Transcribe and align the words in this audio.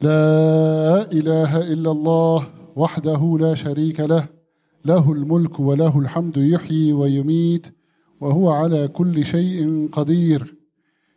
لا 0.00 1.12
إله 1.12 1.72
إلا 1.72 1.90
الله 1.90 2.46
وحده 2.76 3.36
لا 3.40 3.54
شريك 3.54 4.00
له 4.00 4.28
له 4.84 5.12
الملك 5.12 5.60
وله 5.60 5.98
الحمد 5.98 6.36
يحيي 6.36 6.92
ويميت 6.92 7.66
وهو 8.20 8.50
على 8.50 8.88
كل 8.88 9.24
شيء 9.24 9.88
قدير 9.92 10.56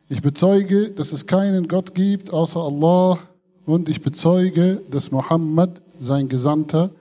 Ich 0.10 0.22
bezeuge, 0.22 0.92
dass 0.92 1.12
es 1.12 1.26
keinen 1.26 1.68
Gott 1.68 1.94
gibt 1.94 2.32
außer 2.32 2.62
Allah 2.62 3.20
und 3.66 3.90
ich 3.90 4.02
bezeuge, 4.02 4.82
dass 4.90 5.12
Muhammad 5.12 5.82
sein 6.00 6.30
Gesandter 6.30 6.92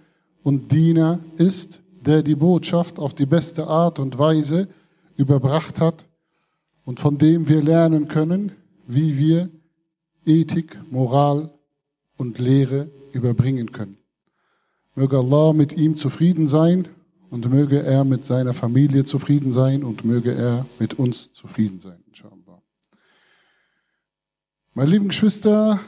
und 0.43 0.72
Diener 0.72 1.20
ist, 1.36 1.80
der 2.00 2.22
die 2.22 2.34
Botschaft 2.34 2.98
auf 2.98 3.14
die 3.14 3.27
beste 3.27 3.68
Art 3.68 4.00
und 4.00 4.18
Weise 4.18 4.66
überbracht 5.16 5.80
hat 5.80 6.06
und 6.84 6.98
von 6.98 7.16
dem 7.18 7.48
wir 7.48 7.62
lernen 7.62 8.08
können, 8.08 8.52
wie 8.88 9.16
wir 9.18 9.50
Ethik, 10.24 10.77
Moral 10.90 11.55
und 12.16 12.38
Lehre 12.38 12.90
überbringen 13.12 13.72
können. 13.72 13.98
Möge 14.94 15.18
Allah 15.18 15.52
mit 15.52 15.76
ihm 15.76 15.96
zufrieden 15.96 16.48
sein 16.48 16.88
und 17.30 17.50
möge 17.50 17.82
er 17.82 18.04
mit 18.04 18.24
seiner 18.24 18.54
Familie 18.54 19.04
zufrieden 19.04 19.52
sein 19.52 19.84
und 19.84 20.04
möge 20.04 20.32
er 20.32 20.66
mit 20.79 20.94
uns 20.94 21.32
zufrieden 21.32 21.80
sein, 21.80 22.02
inshallah. 22.08 22.62
Meine 24.74 24.90
lieben 24.90 25.08
Geschwister, 25.08 25.80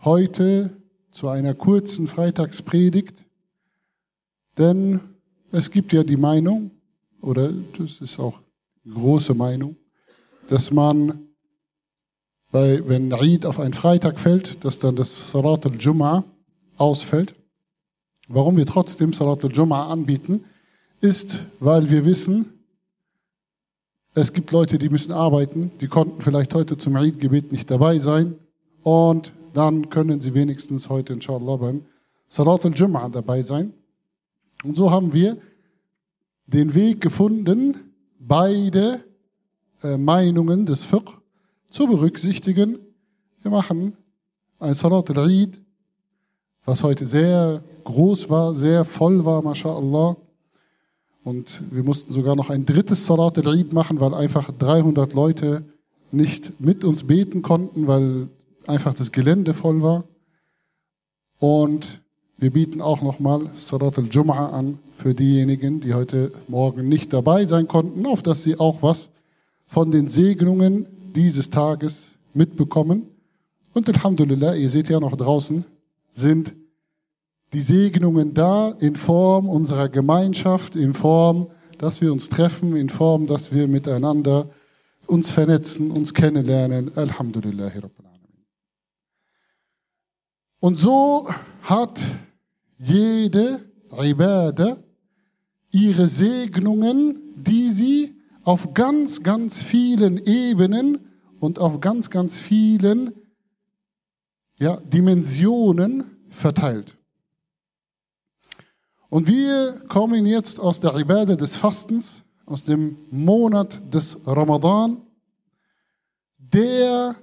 heute 0.00 0.76
zu 1.10 1.28
einer 1.28 1.54
kurzen 1.54 2.06
Freitagspredigt, 2.06 3.24
denn 4.58 5.00
es 5.52 5.70
gibt 5.70 5.92
ja 5.92 6.04
die 6.04 6.16
Meinung, 6.16 6.70
oder 7.20 7.52
das 7.78 8.00
ist 8.00 8.18
auch 8.18 8.40
große 8.88 9.34
Meinung, 9.34 9.76
dass 10.48 10.70
man, 10.70 11.28
bei, 12.50 12.86
wenn 12.88 13.12
Eid 13.12 13.44
auf 13.46 13.58
einen 13.58 13.74
Freitag 13.74 14.20
fällt, 14.20 14.64
dass 14.64 14.78
dann 14.78 14.96
das 14.96 15.30
Salat 15.30 15.66
al-Jum'ah 15.66 16.24
ausfällt. 16.76 17.34
Warum 18.28 18.56
wir 18.56 18.66
trotzdem 18.66 19.12
Salat 19.12 19.44
al-Jum'ah 19.44 19.88
anbieten, 19.88 20.44
ist, 21.00 21.40
weil 21.60 21.90
wir 21.90 22.04
wissen, 22.04 22.52
es 24.14 24.32
gibt 24.32 24.50
Leute, 24.50 24.78
die 24.78 24.88
müssen 24.88 25.12
arbeiten, 25.12 25.72
die 25.80 25.88
konnten 25.88 26.22
vielleicht 26.22 26.54
heute 26.54 26.78
zum 26.78 26.96
Eid-Gebet 26.96 27.52
nicht 27.52 27.70
dabei 27.70 27.98
sein 27.98 28.36
und 28.82 29.32
dann 29.52 29.90
können 29.90 30.20
sie 30.20 30.32
wenigstens 30.32 30.88
heute 30.88 31.12
inshallah 31.12 31.56
beim 31.56 31.84
Salat 32.28 32.64
al-Jum'ah 32.64 33.10
dabei 33.10 33.42
sein. 33.42 33.74
Und 34.64 34.76
so 34.76 34.90
haben 34.90 35.12
wir 35.12 35.38
den 36.46 36.74
Weg 36.74 37.00
gefunden, 37.00 37.92
beide 38.18 39.04
äh, 39.82 39.96
Meinungen 39.96 40.66
des 40.66 40.84
Fiqh 40.84 41.18
zu 41.76 41.86
berücksichtigen. 41.86 42.78
Wir 43.42 43.50
machen 43.50 43.98
ein 44.58 44.72
Salat 44.72 45.10
al-Eid, 45.10 45.60
was 46.64 46.82
heute 46.82 47.04
sehr 47.04 47.62
groß 47.84 48.30
war, 48.30 48.54
sehr 48.54 48.86
voll 48.86 49.26
war, 49.26 49.42
mashallah. 49.42 50.16
Und 51.22 51.60
wir 51.70 51.82
mussten 51.82 52.14
sogar 52.14 52.34
noch 52.34 52.48
ein 52.48 52.64
drittes 52.64 53.04
Salat 53.04 53.36
al-Eid 53.36 53.74
machen, 53.74 54.00
weil 54.00 54.14
einfach 54.14 54.50
300 54.52 55.12
Leute 55.12 55.66
nicht 56.12 56.58
mit 56.60 56.82
uns 56.82 57.04
beten 57.04 57.42
konnten, 57.42 57.86
weil 57.86 58.30
einfach 58.66 58.94
das 58.94 59.12
Gelände 59.12 59.52
voll 59.52 59.82
war. 59.82 60.04
Und 61.38 62.00
wir 62.38 62.52
bieten 62.52 62.80
auch 62.80 63.02
nochmal 63.02 63.50
Salat 63.56 63.98
al-Jum'ah 63.98 64.48
an 64.48 64.78
für 64.96 65.12
diejenigen, 65.12 65.80
die 65.80 65.92
heute 65.92 66.32
Morgen 66.48 66.88
nicht 66.88 67.12
dabei 67.12 67.44
sein 67.44 67.68
konnten, 67.68 68.06
auf 68.06 68.22
dass 68.22 68.44
sie 68.44 68.58
auch 68.58 68.80
was 68.80 69.10
von 69.66 69.90
den 69.90 70.08
Segnungen 70.08 70.95
dieses 71.16 71.50
Tages 71.50 72.10
mitbekommen. 72.34 73.08
Und 73.72 73.88
Alhamdulillah, 73.88 74.54
ihr 74.54 74.70
seht 74.70 74.88
ja 74.88 75.00
noch 75.00 75.16
draußen, 75.16 75.64
sind 76.12 76.54
die 77.52 77.60
Segnungen 77.60 78.34
da 78.34 78.70
in 78.80 78.96
Form 78.96 79.48
unserer 79.48 79.88
Gemeinschaft, 79.88 80.76
in 80.76 80.94
Form, 80.94 81.48
dass 81.78 82.00
wir 82.00 82.12
uns 82.12 82.28
treffen, 82.28 82.76
in 82.76 82.88
Form, 82.88 83.26
dass 83.26 83.52
wir 83.52 83.66
miteinander 83.68 84.50
uns 85.06 85.30
vernetzen, 85.30 85.90
uns 85.90 86.12
kennenlernen. 86.14 86.96
Alhamdulillah. 86.96 87.72
Und 90.60 90.78
so 90.78 91.28
hat 91.62 92.02
jede 92.78 93.60
Ibadah 93.90 94.78
ihre 95.70 96.08
Segnungen, 96.08 97.20
die 97.36 97.70
sie 97.70 98.15
auf 98.46 98.74
ganz, 98.74 99.24
ganz 99.24 99.60
vielen 99.60 100.18
Ebenen 100.24 101.10
und 101.40 101.58
auf 101.58 101.80
ganz, 101.80 102.10
ganz 102.10 102.38
vielen 102.38 103.12
ja, 104.56 104.76
Dimensionen 104.76 106.16
verteilt. 106.30 106.96
Und 109.08 109.26
wir 109.26 109.82
kommen 109.88 110.26
jetzt 110.26 110.60
aus 110.60 110.78
der 110.78 110.94
Ibadah 110.96 111.34
des 111.34 111.56
Fastens, 111.56 112.22
aus 112.44 112.62
dem 112.62 112.96
Monat 113.10 113.82
des 113.92 114.16
Ramadan, 114.24 115.02
der 116.38 117.16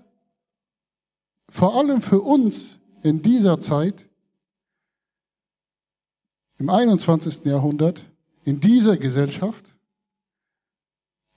vor 1.48 1.78
allem 1.78 2.02
für 2.02 2.20
uns 2.20 2.80
in 3.02 3.22
dieser 3.22 3.62
Zeit, 3.62 4.10
im 6.58 6.70
21. 6.70 7.46
Jahrhundert, 7.46 8.12
in 8.44 8.60
dieser 8.60 8.98
Gesellschaft, 8.98 9.74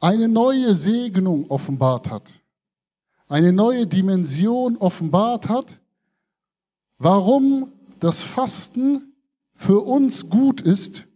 eine 0.00 0.28
neue 0.28 0.74
Segnung 0.74 1.46
offenbart 1.50 2.10
hat, 2.10 2.32
eine 3.28 3.52
neue 3.52 3.86
Dimension 3.86 4.76
offenbart 4.76 5.48
hat, 5.48 5.78
warum 6.98 7.72
das 8.00 8.22
Fasten 8.22 9.12
für 9.54 9.80
uns 9.80 10.28
gut 10.28 10.60
ist, 10.60 11.06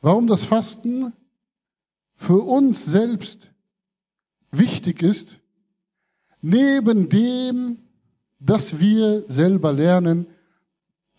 warum 0.00 0.26
das 0.26 0.44
Fasten 0.44 1.12
für 2.14 2.42
uns 2.42 2.84
selbst 2.84 3.50
wichtig 4.50 5.02
ist, 5.02 5.38
neben 6.40 7.08
dem, 7.08 7.78
dass 8.40 8.80
wir 8.80 9.24
selber 9.28 9.72
lernen, 9.72 10.26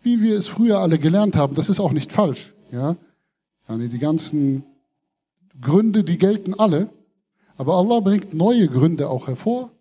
wie 0.02 0.22
wir 0.22 0.38
es 0.38 0.48
früher 0.48 0.80
alle 0.80 0.98
gelernt 0.98 1.36
haben. 1.36 1.56
Das 1.56 1.70
ist 1.70 1.80
auch 1.80 1.92
nicht 1.92 2.12
falsch. 2.12 2.54
Ja? 2.72 2.96
Die 3.68 4.00
ganzen 4.00 4.64
Gründe, 5.62 6.04
die 6.04 6.18
gelten 6.18 6.54
alle. 6.54 6.90
Aber 7.58 7.76
Allah 7.76 8.00
bringt 8.00 8.34
neue 8.34 8.68
Gründe 8.68 9.10
auch 9.10 9.28
hervor. 9.28 9.72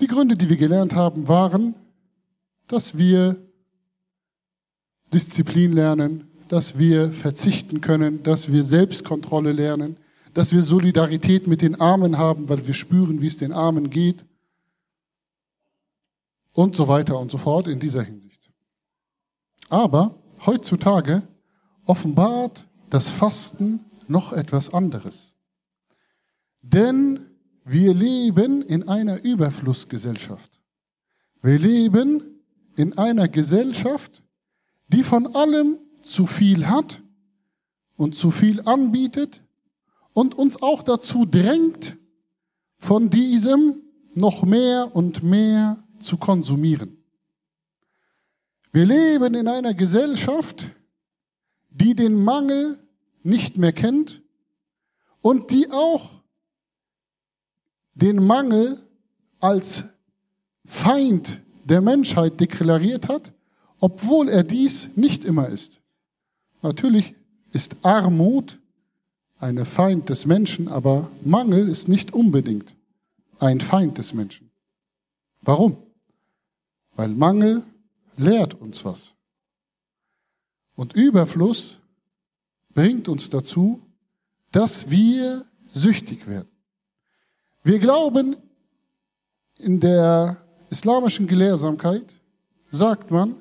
Die 0.00 0.06
Gründe, 0.06 0.36
die 0.36 0.48
wir 0.48 0.56
gelernt 0.56 0.94
haben, 0.94 1.26
waren, 1.26 1.74
dass 2.68 2.96
wir 2.98 3.36
Disziplin 5.12 5.72
lernen, 5.72 6.30
dass 6.48 6.78
wir 6.78 7.12
verzichten 7.12 7.80
können, 7.80 8.22
dass 8.22 8.52
wir 8.52 8.64
Selbstkontrolle 8.64 9.52
lernen, 9.52 9.96
dass 10.34 10.52
wir 10.52 10.62
Solidarität 10.62 11.46
mit 11.46 11.62
den 11.62 11.80
Armen 11.80 12.18
haben, 12.18 12.48
weil 12.48 12.66
wir 12.66 12.74
spüren, 12.74 13.22
wie 13.22 13.26
es 13.26 13.36
den 13.36 13.52
Armen 13.52 13.90
geht 13.90 14.24
und 16.52 16.76
so 16.76 16.88
weiter 16.88 17.18
und 17.18 17.30
so 17.30 17.38
fort 17.38 17.66
in 17.66 17.80
dieser 17.80 18.02
Hinsicht. 18.02 18.50
Aber 19.68 20.22
heutzutage 20.44 21.22
offenbart 21.84 22.66
das 22.90 23.10
Fasten 23.10 23.80
noch 24.08 24.32
etwas 24.32 24.72
anderes. 24.72 25.34
Denn 26.62 27.26
wir 27.64 27.94
leben 27.94 28.62
in 28.62 28.88
einer 28.88 29.22
Überflussgesellschaft. 29.22 30.60
Wir 31.42 31.58
leben 31.58 32.22
in 32.76 32.96
einer 32.98 33.28
Gesellschaft, 33.28 34.22
die 34.88 35.02
von 35.02 35.34
allem 35.34 35.78
zu 36.02 36.26
viel 36.26 36.66
hat 36.66 37.02
und 37.96 38.14
zu 38.14 38.30
viel 38.30 38.60
anbietet 38.62 39.42
und 40.12 40.34
uns 40.34 40.62
auch 40.62 40.82
dazu 40.82 41.26
drängt, 41.26 41.96
von 42.78 43.10
diesem 43.10 43.82
noch 44.14 44.44
mehr 44.44 44.94
und 44.94 45.22
mehr 45.22 45.82
zu 45.98 46.16
konsumieren. 46.16 46.96
Wir 48.72 48.84
leben 48.84 49.34
in 49.34 49.48
einer 49.48 49.74
Gesellschaft, 49.74 50.66
die 51.80 51.94
den 51.94 52.22
Mangel 52.22 52.78
nicht 53.22 53.58
mehr 53.58 53.72
kennt 53.72 54.22
und 55.20 55.50
die 55.50 55.70
auch 55.70 56.22
den 57.94 58.24
Mangel 58.24 58.80
als 59.40 59.84
Feind 60.64 61.40
der 61.64 61.80
Menschheit 61.80 62.40
deklariert 62.40 63.08
hat, 63.08 63.32
obwohl 63.78 64.28
er 64.28 64.42
dies 64.42 64.88
nicht 64.96 65.24
immer 65.24 65.48
ist. 65.48 65.80
Natürlich 66.62 67.14
ist 67.52 67.76
Armut 67.82 68.58
eine 69.38 69.64
Feind 69.64 70.08
des 70.08 70.26
Menschen, 70.26 70.68
aber 70.68 71.10
Mangel 71.22 71.68
ist 71.68 71.88
nicht 71.88 72.12
unbedingt 72.12 72.74
ein 73.38 73.60
Feind 73.60 73.98
des 73.98 74.14
Menschen. 74.14 74.50
Warum? 75.42 75.76
Weil 76.94 77.08
Mangel 77.08 77.62
lehrt 78.16 78.54
uns 78.54 78.84
was. 78.84 79.15
Und 80.76 80.92
Überfluss 80.92 81.80
bringt 82.74 83.08
uns 83.08 83.28
dazu, 83.28 83.80
dass 84.52 84.88
wir 84.90 85.44
süchtig 85.72 86.26
werden. 86.26 86.48
Wir 87.64 87.78
glauben, 87.78 88.36
in 89.58 89.80
der 89.80 90.36
islamischen 90.70 91.26
Gelehrsamkeit 91.26 92.14
sagt 92.70 93.10
man, 93.10 93.34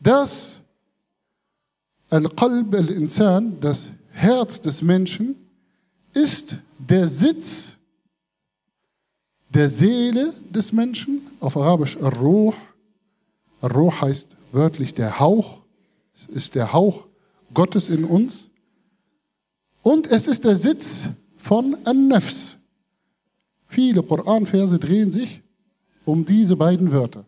dass 0.00 0.62
Al-Qalb 2.10 2.74
al-Insan, 2.74 3.60
das 3.60 3.92
Herz 4.12 4.60
des 4.60 4.80
Menschen, 4.80 5.36
ist 6.14 6.56
der 6.78 7.06
Sitz 7.06 7.76
der 9.50 9.68
Seele 9.68 10.32
des 10.50 10.72
Menschen, 10.72 11.22
auf 11.40 11.56
Arabisch 11.56 11.96
Ar-Ruh. 12.00 12.54
Ar-Ruh 13.60 13.92
heißt 14.00 14.36
wörtlich 14.52 14.94
der 14.94 15.18
Hauch, 15.18 15.60
es 16.18 16.26
ist 16.34 16.54
der 16.54 16.72
Hauch 16.72 17.06
Gottes 17.54 17.88
in 17.88 18.04
uns. 18.04 18.50
Und 19.82 20.06
es 20.08 20.26
ist 20.26 20.44
der 20.44 20.56
Sitz 20.56 21.08
von 21.36 21.76
An-Nafs. 21.84 22.58
Viele 23.66 24.02
Koranverse 24.02 24.78
drehen 24.78 25.10
sich 25.10 25.42
um 26.04 26.24
diese 26.24 26.56
beiden 26.56 26.90
Wörter, 26.90 27.24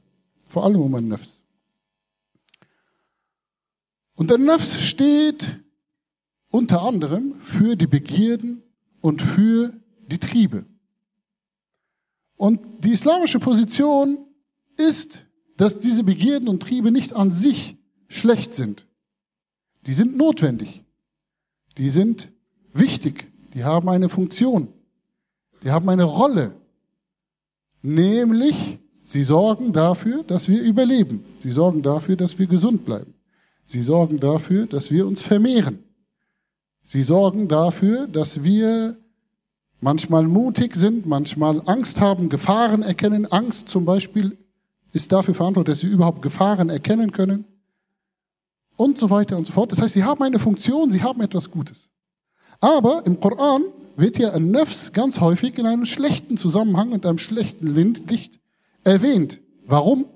vor 0.47 0.65
allem 0.65 0.81
um 0.81 0.95
An-Nafs. 0.95 1.43
Und 4.17 4.33
An-Nafs 4.33 4.81
steht 4.81 5.57
unter 6.51 6.83
anderem 6.83 7.41
für 7.43 7.77
die 7.77 7.87
Begierden 7.87 8.63
und 9.01 9.23
für 9.23 9.73
die 10.09 10.19
Triebe. 10.19 10.65
Und 12.37 12.61
die 12.85 12.91
islamische 12.91 13.39
Position 13.39 14.19
ist, 14.77 15.25
dass 15.57 15.79
diese 15.79 16.03
Begierden 16.03 16.49
und 16.49 16.63
Triebe 16.63 16.91
nicht 16.91 17.13
an 17.13 17.33
sich 17.33 17.77
schlecht 18.11 18.53
sind. 18.53 18.85
Die 19.87 19.95
sind 19.95 20.17
notwendig. 20.17 20.85
Die 21.79 21.89
sind 21.89 22.29
wichtig. 22.75 23.33
Die 23.55 23.65
haben 23.65 23.89
eine 23.89 24.11
Funktion. 24.11 24.69
Die 25.63 25.71
haben 25.71 25.89
eine 25.89 26.05
Rolle. 26.05 26.55
Nämlich, 27.83 28.79
sie 29.05 29.23
sorgen 29.23 29.73
dafür, 29.73 30.23
dass 30.25 30.49
wir 30.49 30.61
überleben. 30.61 31.25
Sie 31.41 31.51
sorgen 31.51 31.83
dafür, 31.83 32.17
dass 32.17 32.39
wir 32.39 32.47
gesund 32.47 32.85
bleiben. 32.85 33.15
Sie 33.65 33.81
sorgen 33.81 34.21
dafür, 34.21 34.67
dass 34.67 34.91
wir 34.91 35.07
uns 35.07 35.23
vermehren. 35.23 35.79
Sie 36.85 37.03
sorgen 37.03 37.47
dafür, 37.49 38.09
dass 38.09 38.43
wir 38.43 38.97
manchmal 39.81 40.25
mutig 40.25 40.75
sind, 40.75 41.07
manchmal 41.07 41.63
Angst 41.67 42.01
haben, 42.01 42.29
Gefahren 42.29 42.83
erkennen. 42.83 43.31
Angst 43.31 43.69
zum 43.69 43.85
Beispiel 43.85 44.37
ist 44.93 45.13
dafür 45.13 45.35
verantwortlich, 45.35 45.75
dass 45.75 45.81
sie 45.81 45.87
überhaupt 45.87 46.23
Gefahren 46.23 46.69
erkennen 46.69 47.13
können. 47.13 47.45
Und 48.81 48.97
so 48.97 49.11
weiter 49.11 49.37
und 49.37 49.47
so 49.47 49.53
fort. 49.53 49.71
Das 49.73 49.83
heißt, 49.83 49.93
sie 49.93 50.05
haben 50.05 50.23
eine 50.23 50.39
Funktion, 50.39 50.91
sie 50.91 51.03
haben 51.03 51.21
etwas 51.21 51.51
Gutes. 51.51 51.91
Aber 52.61 53.05
im 53.05 53.21
Koran 53.21 53.65
wird 53.95 54.19
ja 54.19 54.33
ein 54.33 54.51
Nefs 54.51 54.95
ganz 54.95 55.21
häufig 55.21 55.59
in 55.59 55.67
einem 55.67 55.85
schlechten 55.85 56.39
Zusammenhang 56.39 56.93
und 56.93 57.05
einem 57.05 57.19
schlechten 57.19 57.67
Licht 57.75 58.41
erwähnt. 58.83 59.39
Warum? 59.67 60.07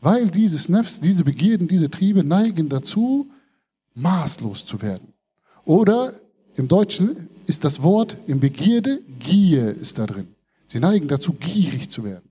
Weil 0.00 0.30
dieses 0.30 0.70
Nefs, 0.70 1.00
diese 1.00 1.22
Begierden, 1.22 1.68
diese 1.68 1.90
Triebe 1.90 2.24
neigen 2.24 2.70
dazu, 2.70 3.30
maßlos 3.92 4.64
zu 4.64 4.80
werden. 4.80 5.12
Oder 5.66 6.14
im 6.54 6.68
Deutschen 6.68 7.28
ist 7.46 7.62
das 7.62 7.82
Wort 7.82 8.16
im 8.26 8.40
Begierde, 8.40 9.02
Gier 9.18 9.76
ist 9.76 9.98
da 9.98 10.06
drin. 10.06 10.28
Sie 10.66 10.80
neigen 10.80 11.08
dazu, 11.08 11.34
gierig 11.34 11.90
zu 11.90 12.04
werden. 12.04 12.30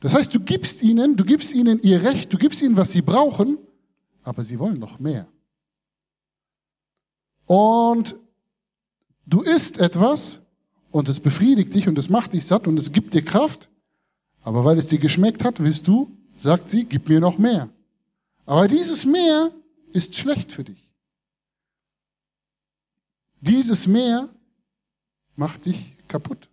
Das 0.00 0.14
heißt, 0.14 0.34
du 0.34 0.40
gibst 0.40 0.82
ihnen, 0.82 1.18
du 1.18 1.26
gibst 1.26 1.52
ihnen 1.52 1.82
ihr 1.82 2.02
Recht, 2.02 2.32
du 2.32 2.38
gibst 2.38 2.62
ihnen, 2.62 2.78
was 2.78 2.92
sie 2.92 3.02
brauchen, 3.02 3.58
aber 4.22 4.44
sie 4.44 4.58
wollen 4.58 4.78
noch 4.78 4.98
mehr. 4.98 5.26
Und 7.46 8.16
du 9.26 9.40
isst 9.40 9.78
etwas 9.78 10.40
und 10.90 11.08
es 11.08 11.20
befriedigt 11.20 11.74
dich 11.74 11.88
und 11.88 11.98
es 11.98 12.08
macht 12.08 12.32
dich 12.32 12.44
satt 12.44 12.66
und 12.68 12.78
es 12.78 12.92
gibt 12.92 13.14
dir 13.14 13.24
Kraft, 13.24 13.68
aber 14.42 14.64
weil 14.64 14.78
es 14.78 14.86
dir 14.86 14.98
geschmeckt 14.98 15.44
hat, 15.44 15.60
willst 15.60 15.86
du, 15.88 16.16
sagt 16.38 16.70
sie, 16.70 16.84
gib 16.84 17.08
mir 17.08 17.20
noch 17.20 17.38
mehr. 17.38 17.68
Aber 18.46 18.68
dieses 18.68 19.04
Mehr 19.04 19.50
ist 19.92 20.14
schlecht 20.16 20.52
für 20.52 20.64
dich. 20.64 20.88
Dieses 23.40 23.86
Meer 23.86 24.28
macht 25.36 25.66
dich 25.66 25.96
kaputt. 26.08 26.48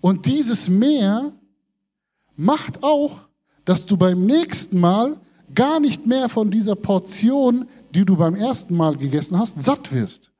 Und 0.00 0.26
dieses 0.26 0.68
Meer 0.68 1.32
macht 2.36 2.82
auch, 2.82 3.28
dass 3.64 3.86
du 3.86 3.96
beim 3.96 4.26
nächsten 4.26 4.78
Mal 4.78 5.20
gar 5.54 5.80
nicht 5.80 6.06
mehr 6.06 6.28
von 6.28 6.50
dieser 6.50 6.74
Portion, 6.74 7.68
die 7.94 8.04
du 8.04 8.16
beim 8.16 8.34
ersten 8.34 8.76
Mal 8.76 8.96
gegessen 8.96 9.38
hast, 9.38 9.62
satt 9.62 9.92
wirst. 9.92 10.32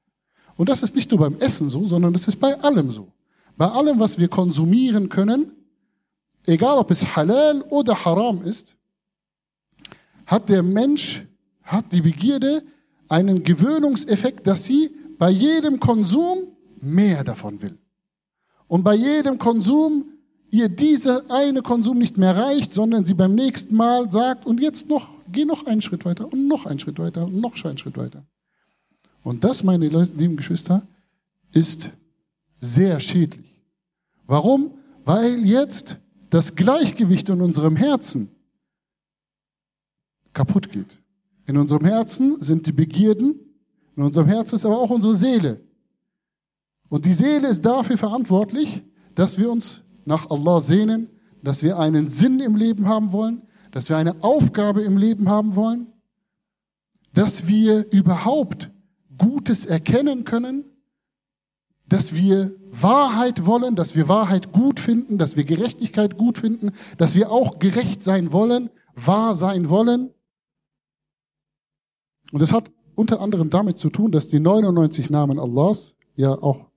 Und 0.57 0.69
das 0.69 0.83
ist 0.83 0.95
nicht 0.95 1.11
nur 1.11 1.21
beim 1.21 1.37
Essen 1.39 1.69
so, 1.69 1.87
sondern 1.87 2.13
das 2.13 2.29
ist 2.29 2.41
bei 2.41 2.59
allem 2.63 2.91
so. 2.91 3.13
Bei 3.57 3.67
allem, 3.67 3.99
was 3.99 4.19
wir 4.19 4.29
konsumieren 4.29 5.09
können, 5.09 5.53
egal 6.45 6.79
ob 6.79 6.91
es 6.91 7.17
halal 7.17 7.63
oder 7.69 8.05
haram 8.05 8.43
ist, 8.43 8.77
hat 10.27 10.49
der 10.49 10.63
Mensch, 10.63 11.25
hat 11.63 11.93
die 11.93 12.01
Begierde 12.01 12.63
einen 13.09 13.43
Gewöhnungseffekt, 13.43 14.47
dass 14.47 14.65
sie 14.65 14.91
bei 15.19 15.31
jedem 15.31 15.81
Konsum 15.81 16.57
mehr 16.81 17.25
davon 17.25 17.61
will. 17.63 17.79
Und 18.69 18.83
bei 18.83 18.95
jedem 18.95 19.39
Konsum 19.39 20.07
ihr 20.51 20.69
dieser 20.69 21.31
eine 21.31 21.63
Konsum 21.63 21.99
nicht 21.99 22.19
mehr 22.19 22.37
reicht, 22.37 22.73
sondern 22.73 23.05
sie 23.05 23.15
beim 23.15 23.35
nächsten 23.35 23.75
Mal 23.75 24.11
sagt, 24.11 24.47
und 24.47 24.61
jetzt 24.61 24.89
noch, 24.89 25.09
geh 25.31 25.45
noch 25.45 25.67
einen 25.67 25.81
Schritt 25.81 26.05
weiter 26.05 26.33
und 26.33 26.49
noch 26.49 26.67
einen 26.67 26.79
Schritt 26.79 26.99
weiter 26.99 27.27
und 27.27 27.41
noch 27.41 27.63
einen 27.65 27.79
Schritt 27.79 27.97
weiter. 27.97 28.25
Und 29.23 29.45
das, 29.45 29.65
meine 29.65 29.89
lieben 29.89 30.37
Geschwister, 30.37 30.87
ist 31.53 31.91
sehr 32.61 33.01
schädlich. 33.01 33.61
Warum? 34.27 34.75
Weil 35.05 35.45
jetzt 35.45 35.97
das 36.31 36.55
Gleichgewicht 36.55 37.29
in 37.29 37.41
unserem 37.41 37.77
Herzen 37.77 38.31
kaputt 40.33 40.71
geht. 40.71 40.99
In 41.47 41.57
unserem 41.57 41.85
Herzen 41.85 42.41
sind 42.41 42.67
die 42.67 42.73
Begierden 42.73 43.41
in 43.97 44.03
unserem 44.03 44.27
Herzen 44.27 44.57
ist 44.57 44.67
aber 44.67 44.79
auch 44.79 44.91
unsere 44.91 45.15
Seele. 45.15 45.61
Und 46.89 47.07
die 47.07 47.15
Seele 47.15 47.49
ist 47.49 47.63
dafür 47.63 47.97
verantwortlich, 47.97 48.83
dass 49.15 49.39
wir 49.39 49.51
uns 49.51 49.83
nach 50.07 50.31
Allah 50.31 50.61
sehnen, 50.61 51.11
dass 51.43 51.63
wir 51.63 51.79
einen 51.79 52.09
Sinn 52.09 52.41
im 52.41 52.57
Leben 52.57 52.89
haben 52.89 53.13
wollen, 53.13 53.43
dass 53.73 53.89
wir 53.89 53.97
eine 53.97 54.23
Aufgabe 54.23 54.83
im 54.83 54.97
Leben 54.97 55.29
haben 55.29 55.55
wollen, 55.55 55.93
dass 57.13 57.47
wir 57.47 57.93
überhaupt 57.93 58.71
Gutes 59.19 59.67
erkennen 59.67 60.25
können, 60.25 60.65
dass 61.89 62.15
wir 62.15 62.55
Wahrheit 62.71 63.47
wollen, 63.47 63.77
dass 63.77 63.95
wir 63.95 64.09
Wahrheit 64.09 64.53
gut 64.53 64.81
finden, 64.81 65.19
dass 65.19 65.37
wir 65.37 65.45
Gerechtigkeit 65.45 66.17
gut 66.17 66.39
finden, 66.39 66.73
dass 66.99 67.15
wir 67.15 67.31
auch 67.31 67.59
gerecht 67.59 68.03
sein 68.03 68.33
wollen, 68.33 68.71
wahr 68.95 69.35
sein 69.35 69.69
wollen. 69.69 70.11
Und 72.33 72.41
das 72.41 72.53
hat 72.53 72.71
unter 72.95 73.21
anderem 73.21 73.51
damit 73.51 73.79
zu 73.79 73.91
tun, 73.91 74.11
dass 74.11 74.29
die 74.29 74.41
99 74.41 75.11
Namen 75.11 75.39
Allahs 75.39 75.95
ja 76.17 76.33
auch 76.33 76.69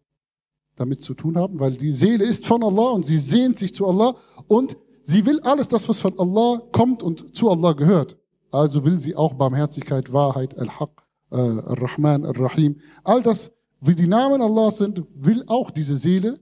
damit 0.79 1.01
zu 1.01 1.13
tun 1.13 1.37
haben, 1.37 1.59
weil 1.59 1.73
die 1.73 1.91
Seele 1.91 2.23
ist 2.23 2.45
von 2.45 2.63
Allah 2.63 2.89
und 2.91 3.05
sie 3.05 3.19
sehnt 3.19 3.59
sich 3.59 3.73
zu 3.73 3.87
Allah 3.87 4.15
und 4.47 4.77
sie 5.03 5.25
will 5.25 5.39
alles 5.41 5.67
das, 5.67 5.87
was 5.89 5.99
von 5.99 6.17
Allah 6.17 6.61
kommt 6.71 7.03
und 7.03 7.35
zu 7.35 7.49
Allah 7.49 7.73
gehört. 7.73 8.17
Also 8.51 8.85
will 8.85 8.97
sie 8.97 9.15
auch 9.15 9.33
Barmherzigkeit, 9.33 10.11
Wahrheit, 10.11 10.57
Al-Haq, 10.57 11.03
äh, 11.31 11.35
Al-Rahman, 11.35 12.25
Al-Rahim. 12.25 12.79
All 13.03 13.21
das, 13.21 13.51
wie 13.81 13.95
die 13.95 14.07
Namen 14.07 14.41
Allahs 14.41 14.77
sind, 14.77 15.03
will 15.13 15.43
auch 15.47 15.71
diese 15.71 15.97
Seele 15.97 16.39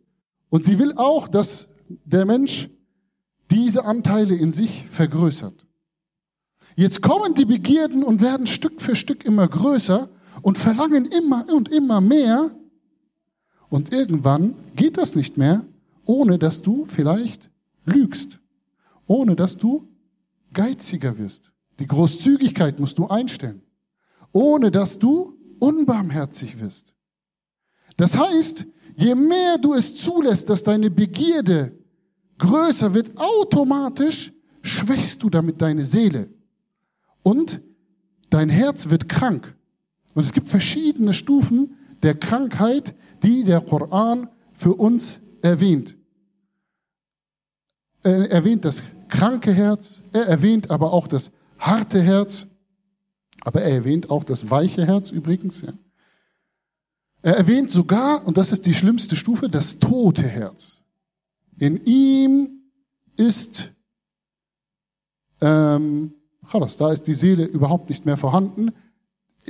und 0.49 0.63
sie 0.63 0.79
will 0.79 0.93
auch, 0.95 1.27
dass 1.27 1.67
der 2.05 2.25
Mensch 2.25 2.69
diese 3.51 3.85
Anteile 3.85 4.35
in 4.35 4.51
sich 4.51 4.85
vergrößert. 4.89 5.65
Jetzt 6.75 7.01
kommen 7.01 7.33
die 7.33 7.45
Begierden 7.45 8.03
und 8.03 8.21
werden 8.21 8.45
Stück 8.45 8.81
für 8.81 8.95
Stück 8.95 9.25
immer 9.25 9.47
größer 9.47 10.09
und 10.41 10.57
verlangen 10.57 11.05
immer 11.05 11.45
und 11.51 11.69
immer 11.69 12.01
mehr. 12.01 12.51
Und 13.69 13.93
irgendwann 13.93 14.55
geht 14.75 14.97
das 14.97 15.15
nicht 15.15 15.37
mehr, 15.37 15.65
ohne 16.05 16.37
dass 16.37 16.61
du 16.61 16.85
vielleicht 16.85 17.49
lügst, 17.85 18.39
ohne 19.07 19.35
dass 19.35 19.57
du 19.57 19.87
geiziger 20.53 21.17
wirst. 21.17 21.51
Die 21.79 21.87
Großzügigkeit 21.87 22.79
musst 22.79 22.97
du 22.97 23.07
einstellen, 23.07 23.61
ohne 24.31 24.71
dass 24.71 24.97
du 24.97 25.37
unbarmherzig 25.59 26.59
wirst. 26.59 26.93
Das 27.97 28.17
heißt, 28.17 28.65
je 28.95 29.15
mehr 29.15 29.57
du 29.57 29.73
es 29.73 29.95
zulässt, 29.95 30.49
dass 30.49 30.63
deine 30.63 30.89
Begierde 30.89 31.77
größer 32.37 32.93
wird, 32.93 33.17
automatisch 33.17 34.31
schwächst 34.61 35.23
du 35.23 35.29
damit 35.29 35.61
deine 35.61 35.85
Seele 35.85 36.29
und 37.23 37.61
dein 38.29 38.49
Herz 38.49 38.89
wird 38.89 39.09
krank. 39.09 39.55
Und 40.13 40.23
es 40.23 40.33
gibt 40.33 40.47
verschiedene 40.47 41.13
Stufen 41.13 41.75
der 42.03 42.15
Krankheit, 42.15 42.95
die 43.23 43.43
der 43.43 43.61
Koran 43.61 44.29
für 44.53 44.73
uns 44.73 45.19
erwähnt. 45.41 45.95
Er 48.03 48.31
erwähnt 48.31 48.65
das 48.65 48.83
kranke 49.09 49.53
Herz, 49.53 50.01
er 50.13 50.27
erwähnt 50.27 50.71
aber 50.71 50.93
auch 50.93 51.07
das 51.07 51.31
harte 51.59 52.01
Herz, 52.01 52.47
aber 53.41 53.61
er 53.61 53.75
erwähnt 53.75 54.09
auch 54.09 54.23
das 54.23 54.49
weiche 54.49 54.85
Herz 54.85 55.11
übrigens. 55.11 55.61
Ja. 55.61 55.73
Er 57.21 57.37
erwähnt 57.37 57.71
sogar, 57.71 58.25
und 58.25 58.37
das 58.37 58.51
ist 58.51 58.65
die 58.65 58.73
schlimmste 58.73 59.15
Stufe, 59.15 59.49
das 59.49 59.79
tote 59.79 60.23
Herz. 60.23 60.81
In 61.57 61.83
ihm 61.85 62.61
ist, 63.15 63.71
ähm, 65.41 66.13
da 66.77 66.91
ist 66.91 67.07
die 67.07 67.15
Seele 67.15 67.45
überhaupt 67.45 67.89
nicht 67.89 68.05
mehr 68.05 68.17
vorhanden. 68.17 68.71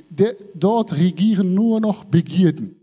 Der, 0.10 0.36
dort 0.56 0.96
regieren 0.96 1.54
nur 1.54 1.80
noch 1.80 2.06
Begierden. 2.06 2.76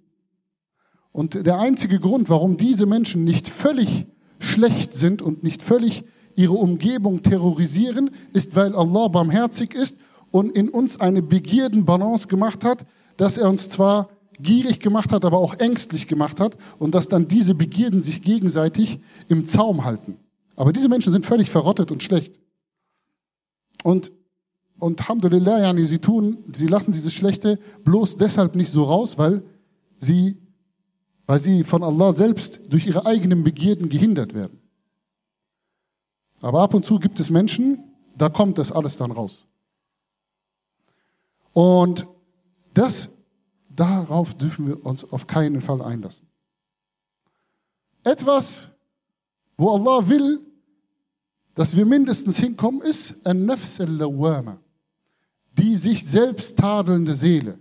Und 1.15 1.47
der 1.47 1.61
einzige 1.61 2.01
Grund, 2.01 2.29
warum 2.29 2.57
diese 2.57 2.87
Menschen 2.87 3.23
nicht 3.23 3.49
völlig 3.49 4.07
schlecht 4.41 4.95
sind 4.95 5.23
und 5.23 5.45
nicht 5.45 5.63
völlig 5.63 6.03
ihre 6.35 6.55
Umgebung 6.55 7.23
terrorisieren, 7.23 8.11
ist, 8.33 8.57
weil 8.57 8.75
Allah 8.75 9.07
barmherzig 9.07 9.75
ist 9.75 9.97
und 10.33 10.57
in 10.57 10.69
uns 10.69 10.99
eine 10.99 11.23
Begierdenbalance 11.23 12.27
gemacht 12.27 12.65
hat, 12.65 12.85
dass 13.17 13.39
er 13.39 13.49
uns 13.49 13.69
zwar 13.69 14.09
gierig 14.41 14.81
gemacht 14.81 15.13
hat, 15.13 15.25
aber 15.25 15.39
auch 15.39 15.55
ängstlich 15.61 16.09
gemacht 16.09 16.41
hat 16.41 16.59
und 16.81 16.97
dass 16.97 17.07
dann 17.07 17.29
diese 17.29 17.55
Begierden 17.55 18.03
sich 18.03 18.21
gegenseitig 18.21 18.99
im 19.29 19.47
Zaum 19.47 19.85
halten. 19.85 20.17
Aber 20.57 20.73
diese 20.73 20.89
Menschen 20.89 21.13
sind 21.13 21.25
völlig 21.25 21.49
verrottet 21.49 21.93
und 21.93 22.03
schlecht. 22.03 22.41
Und, 23.85 24.11
und 24.81 25.01
Alhamdulillah, 25.01 25.61
yani, 25.61 25.87
sie 25.87 26.01
tun, 26.01 26.39
sie 26.53 26.67
lassen 26.67 26.91
dieses 26.91 27.15
Schlechte 27.15 27.61
bloß 27.85 28.17
deshalb 28.17 28.57
nicht 28.57 28.73
so 28.73 28.83
raus, 28.83 29.17
weil 29.17 29.45
sie, 29.99 30.39
weil 31.27 31.41
sie 31.41 31.65
von 31.65 31.83
Allah 31.83 32.13
selbst 32.13 32.61
durch 32.69 32.87
ihre 32.87 33.07
eigenen 33.07 33.45
Begierden 33.45 33.89
gehindert 33.89 34.35
werden. 34.35 34.61
Aber 36.41 36.63
ab 36.63 36.75
und 36.75 36.85
zu 36.85 36.99
gibt 36.99 37.21
es 37.21 37.31
Menschen, 37.31 37.79
da 38.17 38.29
kommt 38.29 38.59
das 38.59 38.71
alles 38.71 38.97
dann 38.97 39.11
raus. 39.11 39.47
Und 41.53 42.07
das 42.75 43.11
Darauf 43.77 44.35
dürfen 44.35 44.69
wir 44.69 44.85
uns 44.87 45.05
auf 45.05 45.27
keinen 45.27 45.61
Fall 45.61 45.83
einlassen. 45.83 46.29
Etwas, 48.05 48.71
wo 49.57 49.71
Allah 49.71 50.09
will, 50.09 50.41
dass 51.55 51.77
wir 51.77 51.87
mindestens 51.87 52.39
hinkommen, 52.39 52.83
ist 52.83 53.27
ein 53.27 53.47
Nafs 53.47 53.81
al 53.81 54.59
die 55.53 55.77
sich 55.77 56.05
selbst 56.05 56.59
tadelnde 56.59 57.15
Seele. 57.15 57.59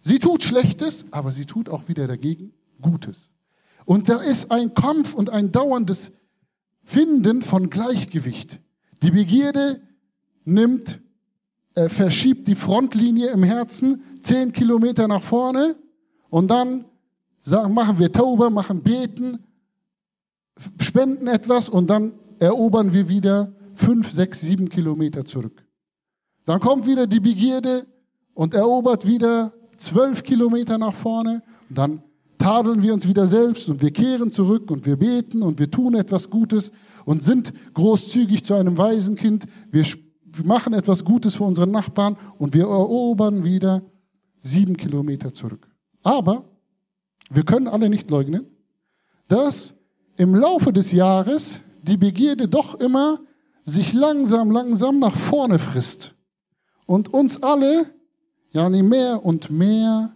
Sie 0.00 0.18
tut 0.18 0.42
Schlechtes, 0.42 1.06
aber 1.10 1.32
sie 1.32 1.46
tut 1.46 1.68
auch 1.68 1.88
wieder 1.88 2.06
dagegen 2.06 2.52
Gutes. 2.80 3.32
Und 3.84 4.08
da 4.08 4.20
ist 4.20 4.50
ein 4.50 4.74
Kampf 4.74 5.14
und 5.14 5.30
ein 5.30 5.52
dauerndes 5.52 6.12
Finden 6.82 7.42
von 7.42 7.70
Gleichgewicht. 7.70 8.60
Die 9.02 9.10
Begierde 9.10 9.80
nimmt 10.44 11.00
äh, 11.76 11.90
verschiebt 11.90 12.48
die 12.48 12.54
Frontlinie 12.54 13.28
im 13.28 13.42
Herzen 13.42 14.02
zehn 14.22 14.50
Kilometer 14.50 15.06
nach 15.06 15.22
vorne 15.22 15.76
und 16.30 16.50
dann 16.50 16.86
sagen, 17.38 17.74
machen 17.74 17.98
wir 17.98 18.10
Tauber, 18.10 18.48
machen 18.48 18.82
Beten, 18.82 19.44
spenden 20.80 21.28
etwas 21.28 21.68
und 21.68 21.88
dann 21.88 22.14
erobern 22.38 22.92
wir 22.92 23.08
wieder 23.08 23.52
fünf, 23.74 24.10
sechs, 24.10 24.40
sieben 24.40 24.68
Kilometer 24.68 25.24
zurück. 25.24 25.64
Dann 26.46 26.60
kommt 26.60 26.86
wieder 26.86 27.06
die 27.06 27.20
Begierde 27.20 27.86
und 28.32 28.54
erobert 28.54 29.06
wieder 29.06 29.52
zwölf 29.76 30.22
Kilometer 30.22 30.78
nach 30.78 30.94
vorne 30.94 31.42
und 31.68 31.76
dann 31.76 32.02
tadeln 32.38 32.82
wir 32.82 32.94
uns 32.94 33.06
wieder 33.06 33.28
selbst 33.28 33.68
und 33.68 33.82
wir 33.82 33.92
kehren 33.92 34.30
zurück 34.30 34.70
und 34.70 34.86
wir 34.86 34.96
beten 34.96 35.42
und 35.42 35.58
wir 35.58 35.70
tun 35.70 35.94
etwas 35.94 36.30
Gutes 36.30 36.72
und 37.04 37.22
sind 37.22 37.52
großzügig 37.74 38.44
zu 38.44 38.54
einem 38.54 38.78
Waisenkind. 38.78 39.46
Wir 39.70 39.84
machen 40.44 40.72
etwas 40.72 41.04
Gutes 41.04 41.36
für 41.36 41.44
unseren 41.44 41.70
Nachbarn 41.70 42.16
und 42.38 42.54
wir 42.54 42.64
erobern 42.64 43.44
wieder 43.44 43.82
sieben 44.40 44.76
Kilometer 44.76 45.32
zurück. 45.32 45.68
Aber 46.02 46.44
wir 47.30 47.44
können 47.44 47.68
alle 47.68 47.88
nicht 47.88 48.10
leugnen, 48.10 48.46
dass 49.28 49.74
im 50.16 50.34
Laufe 50.34 50.72
des 50.72 50.92
Jahres 50.92 51.60
die 51.82 51.96
Begierde 51.96 52.48
doch 52.48 52.74
immer 52.80 53.20
sich 53.64 53.92
langsam, 53.92 54.50
langsam 54.50 54.98
nach 54.98 55.16
vorne 55.16 55.58
frisst 55.58 56.14
und 56.86 57.12
uns 57.12 57.42
alle 57.42 57.90
ja 58.50 58.70
nie 58.70 58.82
mehr 58.82 59.24
und 59.24 59.50
mehr 59.50 60.15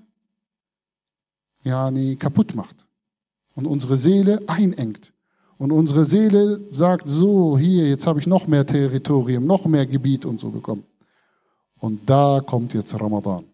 ja 1.62 1.90
nie 1.90 2.16
kaputt 2.16 2.54
macht 2.54 2.86
und 3.54 3.66
unsere 3.66 3.96
Seele 3.96 4.42
einengt. 4.46 5.12
Und 5.58 5.72
unsere 5.72 6.06
Seele 6.06 6.60
sagt 6.70 7.06
so, 7.06 7.58
hier, 7.58 7.86
jetzt 7.88 8.06
habe 8.06 8.18
ich 8.18 8.26
noch 8.26 8.46
mehr 8.46 8.64
Territorium, 8.64 9.44
noch 9.44 9.66
mehr 9.66 9.86
Gebiet 9.86 10.24
und 10.24 10.40
so 10.40 10.48
bekommen. 10.48 10.84
Und 11.78 12.08
da 12.08 12.40
kommt 12.40 12.72
jetzt 12.72 12.98
Ramadan. 12.98 13.44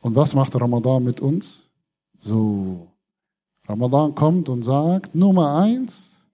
Und 0.00 0.16
was 0.16 0.34
macht 0.34 0.58
Ramadan 0.58 1.04
mit 1.04 1.20
uns? 1.20 1.68
So, 2.18 2.88
Ramadan 3.66 4.14
kommt 4.14 4.48
und 4.48 4.62
sagt, 4.62 5.14
Nummer 5.14 5.56
eins, 5.56 6.24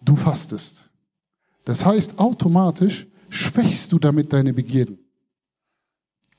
du 0.00 0.16
fastest. 0.16 0.88
Das 1.66 1.84
heißt, 1.84 2.18
automatisch 2.18 3.06
schwächst 3.28 3.92
du 3.92 3.98
damit 3.98 4.32
deine 4.32 4.54
Begierden. 4.54 4.98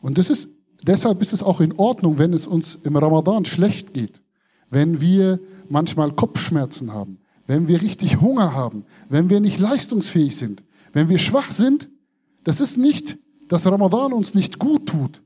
Und 0.01 0.17
das 0.17 0.31
ist, 0.31 0.49
deshalb 0.83 1.21
ist 1.21 1.33
es 1.33 1.43
auch 1.43 1.61
in 1.61 1.73
Ordnung, 1.73 2.17
wenn 2.17 2.33
es 2.33 2.47
uns 2.47 2.77
im 2.83 2.95
Ramadan 2.95 3.45
schlecht 3.45 3.93
geht. 3.93 4.21
Wenn 4.69 5.01
wir 5.01 5.39
manchmal 5.67 6.11
Kopfschmerzen 6.11 6.93
haben, 6.93 7.19
wenn 7.47 7.67
wir 7.67 7.81
richtig 7.81 8.21
Hunger 8.21 8.53
haben, 8.53 8.85
wenn 9.09 9.29
wir 9.29 9.39
nicht 9.39 9.59
leistungsfähig 9.59 10.35
sind, 10.35 10.63
wenn 10.93 11.09
wir 11.09 11.17
schwach 11.17 11.51
sind, 11.51 11.89
das 12.43 12.59
ist 12.59 12.77
nicht, 12.77 13.17
dass 13.47 13.65
Ramadan 13.65 14.13
uns 14.13 14.35
nicht 14.35 14.59
gut 14.59 14.87
tut. 14.87 15.23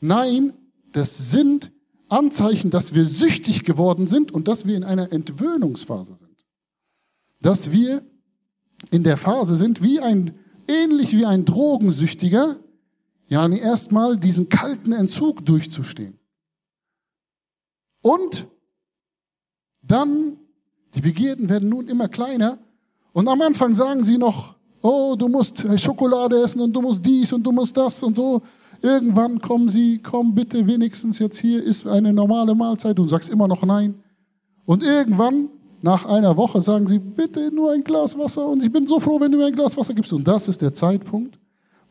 Nein, 0.00 0.52
das 0.92 1.30
sind 1.30 1.72
Anzeichen, 2.08 2.70
dass 2.70 2.94
wir 2.94 3.06
süchtig 3.06 3.64
geworden 3.64 4.06
sind 4.06 4.30
und 4.30 4.48
dass 4.48 4.66
wir 4.66 4.76
in 4.76 4.84
einer 4.84 5.12
Entwöhnungsphase 5.12 6.14
sind. 6.14 6.44
Dass 7.40 7.72
wir 7.72 8.04
in 8.90 9.02
der 9.02 9.16
Phase 9.16 9.56
sind, 9.56 9.82
wie 9.82 10.00
ein, 10.00 10.34
ähnlich 10.68 11.12
wie 11.12 11.26
ein 11.26 11.44
Drogensüchtiger, 11.44 12.56
ja, 13.34 13.48
erstmal 13.48 14.16
diesen 14.16 14.48
kalten 14.48 14.92
Entzug 14.92 15.44
durchzustehen. 15.44 16.16
Und 18.00 18.46
dann, 19.82 20.36
die 20.94 21.00
Begierden 21.00 21.48
werden 21.48 21.68
nun 21.68 21.88
immer 21.88 22.06
kleiner. 22.06 22.58
Und 23.12 23.26
am 23.26 23.40
Anfang 23.42 23.74
sagen 23.74 24.04
sie 24.04 24.18
noch, 24.18 24.54
oh, 24.82 25.16
du 25.18 25.26
musst 25.26 25.64
Schokolade 25.80 26.40
essen 26.42 26.60
und 26.60 26.72
du 26.72 26.80
musst 26.80 27.04
dies 27.04 27.32
und 27.32 27.42
du 27.42 27.50
musst 27.50 27.76
das 27.76 28.04
und 28.04 28.14
so. 28.14 28.40
Irgendwann 28.82 29.40
kommen 29.40 29.68
sie, 29.68 29.98
komm 29.98 30.32
bitte 30.32 30.64
wenigstens 30.68 31.18
jetzt 31.18 31.38
hier 31.38 31.60
ist 31.60 31.88
eine 31.88 32.12
normale 32.12 32.54
Mahlzeit. 32.54 32.96
Du 32.96 33.08
sagst 33.08 33.30
immer 33.30 33.48
noch 33.48 33.64
nein. 33.64 33.96
Und 34.64 34.84
irgendwann, 34.84 35.48
nach 35.82 36.06
einer 36.06 36.36
Woche, 36.36 36.62
sagen 36.62 36.86
sie, 36.86 37.00
bitte 37.00 37.50
nur 37.52 37.72
ein 37.72 37.82
Glas 37.82 38.16
Wasser. 38.16 38.46
Und 38.46 38.62
ich 38.62 38.70
bin 38.70 38.86
so 38.86 39.00
froh, 39.00 39.18
wenn 39.18 39.32
du 39.32 39.38
mir 39.38 39.46
ein 39.46 39.56
Glas 39.56 39.76
Wasser 39.76 39.92
gibst. 39.92 40.12
Und 40.12 40.28
das 40.28 40.46
ist 40.46 40.62
der 40.62 40.72
Zeitpunkt, 40.72 41.38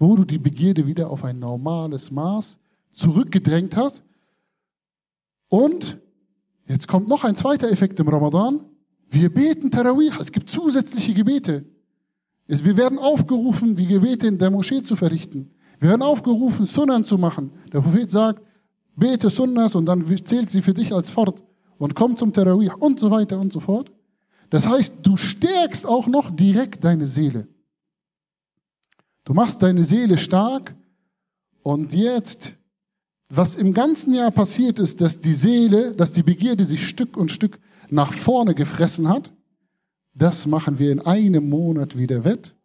wo 0.04 0.16
du 0.16 0.24
die 0.24 0.38
Begierde 0.38 0.86
wieder 0.86 1.10
auf 1.10 1.24
ein 1.24 1.40
normales 1.40 2.12
Maß 2.12 2.60
zurückgedrängt 2.92 3.76
hast. 3.76 4.04
Und 5.50 5.98
Jetzt 6.68 6.88
kommt 6.88 7.08
noch 7.10 7.24
ein 7.24 7.36
zweiter 7.36 7.70
Effekt 7.72 8.00
im 8.00 8.08
Ramadan. 8.08 8.62
Wir 9.10 9.34
beten 9.34 9.70
Tarawih. 9.70 10.12
Es 10.20 10.32
gibt 10.32 10.50
zusätzliche 10.50 11.14
Gebete. 11.14 11.66
Wir 12.48 12.78
werden 12.78 13.00
aufgerufen, 13.00 13.76
die 13.76 13.88
Gebete 13.88 14.28
in 14.28 14.38
der 14.38 14.52
Moschee 14.52 14.82
zu 14.82 14.96
verrichten. 14.96 15.52
Wir 15.80 15.90
werden 15.90 16.02
aufgerufen, 16.02 16.66
Sunnan 16.66 17.04
zu 17.04 17.18
machen. 17.18 17.52
Der 17.72 17.82
Prophet 17.82 18.10
sagt, 18.10 18.42
bete 18.96 19.30
Sunnas 19.30 19.76
und 19.76 19.86
dann 19.86 20.06
zählt 20.24 20.50
sie 20.50 20.62
für 20.62 20.74
dich 20.74 20.94
als 20.94 21.12
Fort 21.12 21.44
und 21.78 21.96
komm 21.96 22.16
zum 22.16 22.32
Tarawih 22.32 22.72
und 22.80 23.00
so 23.00 23.12
weiter 23.12 23.40
und 23.40 23.52
so 23.52 23.60
fort. 23.60 23.92
Das 24.50 24.68
heißt, 24.68 24.96
du 25.02 25.18
stärkst 25.18 25.86
auch 25.86 26.08
noch 26.08 26.32
direkt 26.32 26.84
deine 26.84 27.08
Seele. 27.08 27.48
Du 29.26 29.34
machst 29.34 29.64
deine 29.64 29.86
Seele 29.86 30.18
stark 30.18 30.76
und 31.62 31.94
jetzt 31.94 32.54
was 33.30 33.56
im 33.56 33.74
ganzen 33.74 34.14
Jahr 34.14 34.30
passiert 34.30 34.78
ist, 34.78 35.02
dass 35.02 35.20
die 35.20 35.34
Seele, 35.34 35.96
dass 35.96 36.12
die 36.12 36.22
Begierde 36.22 36.66
sich 36.66 36.88
Stück 36.88 37.18
und 37.18 37.32
Stück 37.32 37.60
nach 37.90 38.14
vorne 38.14 38.54
gefressen 38.54 39.10
hat, 39.10 39.34
das 40.14 40.46
machen 40.46 40.78
wir 40.78 40.92
in 40.92 41.00
einem 41.00 41.50
Monat 41.50 41.98
wieder 41.98 42.24
wett. 42.24 42.56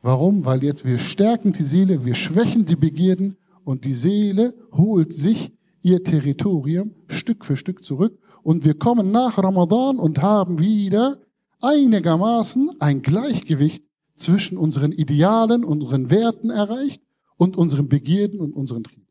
Warum? 0.00 0.46
Weil 0.46 0.64
jetzt 0.64 0.86
wir 0.86 0.96
stärken 0.96 1.52
die 1.52 1.64
Seele, 1.64 2.04
wir 2.06 2.14
schwächen 2.14 2.64
die 2.64 2.76
Begierden 2.76 3.36
und 3.64 3.84
die 3.84 3.92
Seele 3.92 4.54
holt 4.72 5.12
sich 5.12 5.52
ihr 5.82 6.02
Territorium 6.02 6.94
Stück 7.08 7.44
für 7.44 7.58
Stück 7.58 7.82
zurück 7.84 8.18
und 8.42 8.64
wir 8.64 8.78
kommen 8.78 9.10
nach 9.10 9.36
Ramadan 9.36 9.98
und 9.98 10.22
haben 10.22 10.58
wieder 10.58 11.20
einigermaßen 11.60 12.70
ein 12.80 13.02
Gleichgewicht 13.02 13.84
zwischen 14.20 14.58
unseren 14.58 14.92
Idealen, 14.92 15.64
unseren 15.64 16.10
Werten 16.10 16.50
erreicht 16.50 17.02
und 17.36 17.56
unseren 17.56 17.88
Begierden 17.88 18.40
und 18.40 18.54
unseren 18.54 18.84
Trieben. 18.84 19.06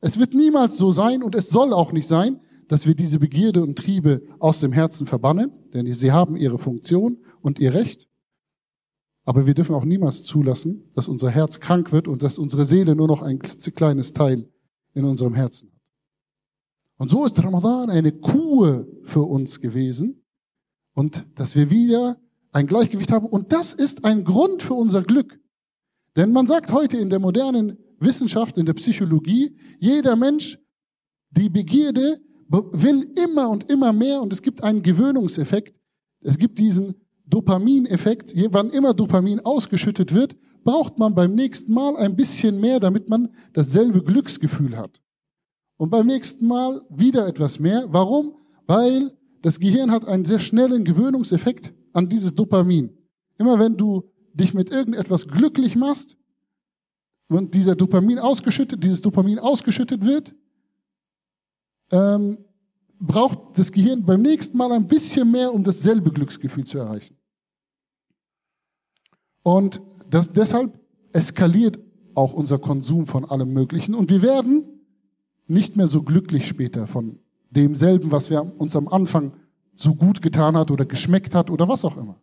Es 0.00 0.18
wird 0.18 0.34
niemals 0.34 0.76
so 0.76 0.92
sein 0.92 1.22
und 1.22 1.34
es 1.34 1.48
soll 1.48 1.72
auch 1.72 1.92
nicht 1.92 2.06
sein, 2.06 2.40
dass 2.68 2.86
wir 2.86 2.94
diese 2.94 3.18
Begierde 3.18 3.62
und 3.62 3.76
Triebe 3.76 4.22
aus 4.38 4.60
dem 4.60 4.72
Herzen 4.72 5.06
verbannen, 5.06 5.52
denn 5.72 5.92
sie 5.92 6.12
haben 6.12 6.36
ihre 6.36 6.58
Funktion 6.58 7.18
und 7.40 7.58
ihr 7.58 7.74
Recht. 7.74 8.08
Aber 9.24 9.46
wir 9.46 9.54
dürfen 9.54 9.74
auch 9.74 9.84
niemals 9.84 10.22
zulassen, 10.22 10.90
dass 10.94 11.08
unser 11.08 11.30
Herz 11.30 11.60
krank 11.60 11.92
wird 11.92 12.08
und 12.08 12.22
dass 12.22 12.38
unsere 12.38 12.66
Seele 12.66 12.94
nur 12.94 13.08
noch 13.08 13.22
ein 13.22 13.38
kleines 13.38 14.12
Teil 14.12 14.50
in 14.92 15.04
unserem 15.04 15.34
Herzen 15.34 15.68
hat. 15.68 15.80
Und 16.96 17.10
so 17.10 17.24
ist 17.24 17.42
Ramadan 17.42 17.90
eine 17.90 18.12
Kur 18.12 18.86
für 19.04 19.22
uns 19.22 19.60
gewesen 19.60 20.22
und 20.94 21.26
dass 21.34 21.56
wir 21.56 21.70
wieder 21.70 22.20
ein 22.54 22.66
Gleichgewicht 22.66 23.10
haben. 23.10 23.26
Und 23.26 23.52
das 23.52 23.72
ist 23.72 24.04
ein 24.04 24.24
Grund 24.24 24.62
für 24.62 24.74
unser 24.74 25.02
Glück. 25.02 25.38
Denn 26.16 26.32
man 26.32 26.46
sagt 26.46 26.72
heute 26.72 26.96
in 26.96 27.10
der 27.10 27.18
modernen 27.18 27.76
Wissenschaft, 27.98 28.56
in 28.56 28.66
der 28.66 28.74
Psychologie, 28.74 29.56
jeder 29.80 30.16
Mensch, 30.16 30.58
die 31.30 31.48
Begierde 31.48 32.20
will 32.48 33.10
immer 33.16 33.50
und 33.50 33.70
immer 33.70 33.92
mehr 33.92 34.22
und 34.22 34.32
es 34.32 34.40
gibt 34.40 34.62
einen 34.62 34.82
Gewöhnungseffekt. 34.82 35.74
Es 36.20 36.38
gibt 36.38 36.58
diesen 36.58 36.94
Dopamineffekt. 37.26 38.32
Wann 38.52 38.70
immer 38.70 38.94
Dopamin 38.94 39.40
ausgeschüttet 39.40 40.14
wird, 40.14 40.36
braucht 40.62 40.98
man 40.98 41.14
beim 41.14 41.34
nächsten 41.34 41.72
Mal 41.72 41.96
ein 41.96 42.14
bisschen 42.14 42.60
mehr, 42.60 42.78
damit 42.78 43.08
man 43.08 43.34
dasselbe 43.52 44.02
Glücksgefühl 44.02 44.76
hat. 44.76 45.00
Und 45.76 45.90
beim 45.90 46.06
nächsten 46.06 46.46
Mal 46.46 46.82
wieder 46.88 47.26
etwas 47.26 47.58
mehr. 47.58 47.86
Warum? 47.88 48.36
Weil 48.66 49.16
das 49.42 49.58
Gehirn 49.58 49.90
hat 49.90 50.06
einen 50.06 50.24
sehr 50.24 50.38
schnellen 50.38 50.84
Gewöhnungseffekt 50.84 51.74
an 51.94 52.08
dieses 52.08 52.34
Dopamin. 52.34 52.90
Immer 53.38 53.58
wenn 53.58 53.76
du 53.76 54.10
dich 54.34 54.52
mit 54.52 54.70
irgendetwas 54.70 55.26
glücklich 55.26 55.76
machst 55.76 56.16
und 57.28 57.54
dieser 57.54 57.74
Dopamin 57.74 58.18
ausgeschüttet, 58.18 58.84
dieses 58.84 59.00
Dopamin 59.00 59.38
ausgeschüttet 59.38 60.04
wird, 60.04 60.34
ähm, 61.90 62.38
braucht 62.98 63.58
das 63.58 63.72
Gehirn 63.72 64.04
beim 64.04 64.22
nächsten 64.22 64.56
Mal 64.58 64.72
ein 64.72 64.86
bisschen 64.86 65.30
mehr, 65.30 65.52
um 65.52 65.64
dasselbe 65.64 66.10
Glücksgefühl 66.10 66.64
zu 66.64 66.78
erreichen. 66.78 67.16
Und 69.42 69.80
das, 70.10 70.30
deshalb 70.30 70.78
eskaliert 71.12 71.78
auch 72.14 72.32
unser 72.32 72.58
Konsum 72.58 73.06
von 73.06 73.24
allem 73.24 73.52
Möglichen 73.52 73.94
und 73.94 74.10
wir 74.10 74.22
werden 74.22 74.64
nicht 75.46 75.76
mehr 75.76 75.88
so 75.88 76.02
glücklich 76.02 76.48
später 76.48 76.86
von 76.86 77.18
demselben, 77.50 78.10
was 78.10 78.30
wir 78.30 78.42
uns 78.58 78.74
am 78.74 78.88
Anfang 78.88 79.34
so 79.74 79.94
gut 79.94 80.22
getan 80.22 80.56
hat 80.56 80.70
oder 80.70 80.84
geschmeckt 80.84 81.34
hat 81.34 81.50
oder 81.50 81.68
was 81.68 81.84
auch 81.84 81.96
immer. 81.96 82.20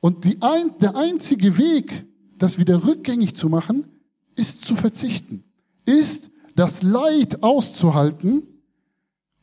Und 0.00 0.24
die 0.24 0.40
ein, 0.40 0.78
der 0.80 0.96
einzige 0.96 1.58
Weg, 1.58 2.06
das 2.38 2.58
wieder 2.58 2.86
rückgängig 2.86 3.34
zu 3.34 3.48
machen, 3.48 3.86
ist 4.34 4.64
zu 4.64 4.76
verzichten, 4.76 5.44
ist 5.84 6.30
das 6.56 6.82
Leid 6.82 7.42
auszuhalten 7.42 8.42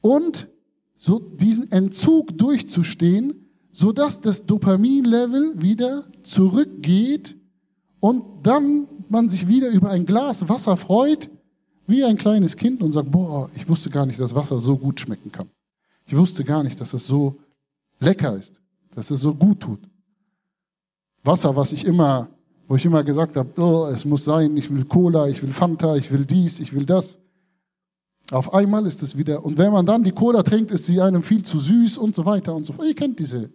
und 0.02 0.48
so 0.96 1.20
diesen 1.20 1.72
Entzug 1.72 2.38
durchzustehen, 2.38 3.48
sodass 3.72 4.20
das 4.20 4.46
Dopaminlevel 4.46 5.62
wieder 5.62 6.12
zurückgeht 6.24 7.36
und 8.00 8.24
dann 8.46 8.88
man 9.10 9.30
sich 9.30 9.48
wieder 9.48 9.70
über 9.70 9.92
ein 9.92 10.06
Glas 10.06 10.50
Wasser 10.50 10.76
freut, 10.76 11.30
wie 11.86 12.04
ein 12.04 12.18
kleines 12.18 12.58
Kind 12.58 12.82
und 12.82 12.94
sagt, 12.94 13.12
boah, 13.12 13.50
ich 13.56 13.70
wusste 13.70 13.90
gar 13.90 14.06
nicht, 14.06 14.20
dass 14.20 14.36
Wasser 14.36 14.60
so 14.60 14.78
gut 14.78 15.00
schmecken 15.00 15.32
kann. 15.32 15.50
Ich 16.08 16.16
wusste 16.16 16.44
gar 16.44 16.64
nicht, 16.64 16.80
dass 16.80 16.94
es 16.94 17.06
so 17.06 17.38
lecker 18.00 18.36
ist, 18.36 18.62
dass 18.96 19.12
es 19.12 19.20
so 19.20 19.36
gut 19.36 19.60
tut. 19.60 19.80
Wasser, 21.24 21.56
was 21.56 21.74
ich 21.74 21.86
immer, 21.86 22.30
wo 22.68 22.78
ich 22.78 22.86
immer 22.86 23.04
gesagt 23.04 23.36
habe, 23.36 23.62
oh, 23.62 23.88
es 23.88 24.06
muss 24.06 24.24
sein, 24.24 24.56
ich 24.56 24.74
will 24.74 24.86
Cola, 24.86 25.28
ich 25.28 25.44
will 25.44 25.52
Fanta, 25.52 25.98
ich 25.98 26.10
will 26.10 26.26
dies, 26.26 26.62
ich 26.62 26.74
will 26.74 26.86
das. 26.86 27.20
Auf 28.32 28.54
einmal 28.54 28.86
ist 28.86 29.04
es 29.04 29.18
wieder, 29.18 29.44
und 29.44 29.58
wenn 29.58 29.74
man 29.74 29.86
dann 29.86 30.04
die 30.04 30.12
Cola 30.12 30.44
trinkt, 30.44 30.72
ist 30.72 30.86
sie 30.86 31.02
einem 31.02 31.24
viel 31.24 31.44
zu 31.44 31.60
süß 31.60 31.98
und 31.98 32.16
so 32.16 32.26
weiter 32.26 32.56
und 32.56 32.66
so 32.66 32.74
fort. 32.74 32.88
Ihr 32.88 32.96
kennt 32.96 33.20
diese 33.20 33.52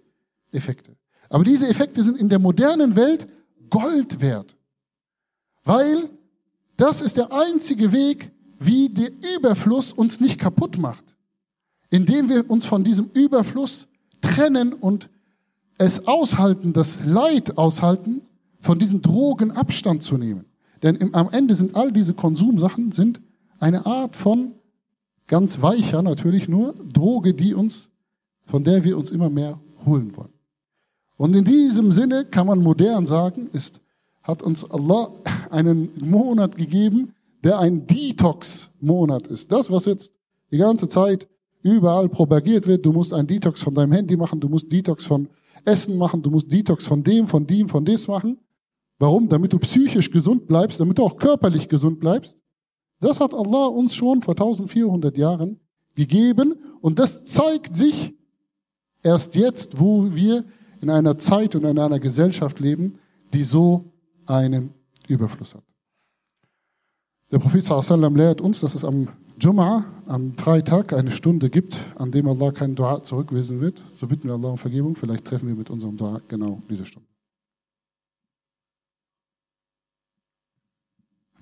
Effekte. 0.51 0.95
Aber 1.31 1.45
diese 1.45 1.69
Effekte 1.69 2.03
sind 2.03 2.19
in 2.19 2.29
der 2.29 2.39
modernen 2.39 2.95
Welt 2.97 3.27
Gold 3.71 4.21
wert. 4.21 4.55
Weil 5.65 6.11
das 6.77 7.01
ist 7.01 7.17
der 7.17 7.33
einzige 7.33 7.93
Weg, 7.93 8.31
wie 8.59 8.91
der 8.91 9.11
Überfluss 9.37 9.95
uns 9.95 10.21
nicht 10.21 10.39
kaputt 10.39 10.77
macht 10.77 11.13
indem 11.93 12.31
wir 12.31 12.51
uns 12.51 12.65
von 12.65 12.83
diesem 12.83 13.11
Überfluss 13.13 13.87
trennen 14.23 14.73
und 14.73 15.11
es 15.77 16.07
aushalten, 16.07 16.73
das 16.73 17.01
Leid 17.05 17.59
aushalten, 17.59 18.23
von 18.61 18.79
diesen 18.79 19.03
Drogen 19.03 19.51
Abstand 19.51 20.03
zu 20.03 20.17
nehmen. 20.17 20.47
Denn 20.83 20.97
im, 20.97 21.15
am 21.15 21.29
Ende 21.31 21.55
sind 21.55 21.77
all 21.77 21.93
diese 21.93 22.15
Konsumsachen 22.15 22.93
sind 22.93 23.21
eine 23.59 23.85
Art 23.85 24.17
von 24.17 24.53
ganz 25.27 25.61
weicher 25.61 26.03
natürlich 26.03 26.49
nur 26.49 26.75
Droge, 26.93 27.35
die 27.35 27.53
uns, 27.53 27.91
von 28.47 28.65
der 28.65 28.85
wir 28.85 28.97
uns 28.97 29.11
immer 29.11 29.29
mehr 29.29 29.61
holen 29.85 30.17
wollen. 30.17 30.33
Und 31.19 31.37
in 31.37 31.45
diesem 31.45 31.93
Sinne 31.93 32.25
kann 32.25 32.47
man 32.47 32.63
modern 32.63 33.05
sagen, 33.05 33.49
ist, 33.53 33.81
hat 34.23 34.43
uns 34.43 34.69
Allah 34.71 35.13
einen 35.51 35.91
Monat 36.01 36.57
gegeben, 36.57 37.13
der 37.45 37.59
ein 37.59 37.87
Detox-Monat 37.87 39.27
ist. 39.27 39.53
Das, 39.53 39.71
was 39.71 39.85
jetzt 39.85 40.13
die 40.51 40.59
ganze 40.59 40.89
Zeit 40.89 41.29
überall 41.63 42.09
propagiert 42.09 42.67
wird, 42.67 42.85
du 42.85 42.93
musst 42.93 43.13
einen 43.13 43.27
Detox 43.27 43.63
von 43.63 43.75
deinem 43.75 43.93
Handy 43.93 44.17
machen, 44.17 44.41
du 44.41 44.49
musst 44.49 44.71
Detox 44.71 45.05
von 45.05 45.29
Essen 45.65 45.97
machen, 45.97 46.23
du 46.23 46.31
musst 46.31 46.51
Detox 46.51 46.87
von 46.87 47.03
dem, 47.03 47.27
von 47.27 47.47
dem, 47.47 47.69
von 47.69 47.85
des 47.85 48.09
machen. 48.09 48.39
Warum? 48.99 49.29
Damit 49.29 49.53
du 49.53 49.59
psychisch 49.59 50.11
gesund 50.11 50.47
bleibst, 50.47 50.81
damit 50.81 50.99
du 50.99 51.05
auch 51.05 51.17
körperlich 51.17 51.69
gesund 51.69 52.01
bleibst. 52.01 52.39
Das 53.01 53.21
hat 53.21 53.35
Allah 53.35 53.67
uns 53.67 53.95
schon 53.95 54.23
vor 54.23 54.35
1400 54.35 55.17
Jahren 55.17 55.59
gegeben 55.95 56.55
und 56.81 56.99
das 56.99 57.25
zeigt 57.25 57.75
sich 57.75 58.15
erst 59.03 59.35
jetzt, 59.35 59.81
wo 59.81 60.15
wir 60.15 60.45
in 60.81 60.91
einer 60.91 61.19
Zeit 61.19 61.55
und 61.55 61.65
in 61.65 61.79
einer 61.79 61.99
Gesellschaft 61.99 62.61
leben, 62.61 62.95
die 63.33 63.45
so 63.45 63.93
einen 64.27 64.75
Überfluss 65.09 65.55
hat. 65.55 65.65
Der 67.31 67.39
Prophet 67.39 67.65
sallam 67.65 68.15
lehrt 68.15 68.41
uns, 68.41 68.61
dass 68.61 68.75
es 68.75 68.85
am 68.85 69.09
Jum'a 69.40 69.86
am 70.08 70.34
Freitag 70.36 70.94
eine 70.94 71.12
Stunde 71.12 71.50
gibt, 71.50 71.78
an 71.96 72.12
dem 72.12 72.28
Allah 72.28 72.52
kein 72.52 72.76
Dua 72.76 73.04
zurückweisen 73.04 73.62
wird, 73.62 73.84
so 74.00 74.08
bitten 74.08 74.28
wir 74.28 74.34
Allah 74.34 74.50
um 74.50 74.58
Vergebung. 74.58 74.96
Vielleicht 74.96 75.26
treffen 75.26 75.48
wir 75.48 75.56
mit 75.56 75.70
unserem 75.70 75.96
Dua 75.96 76.22
genau 76.28 76.62
diese 76.70 76.86
Stunde. 76.86 77.08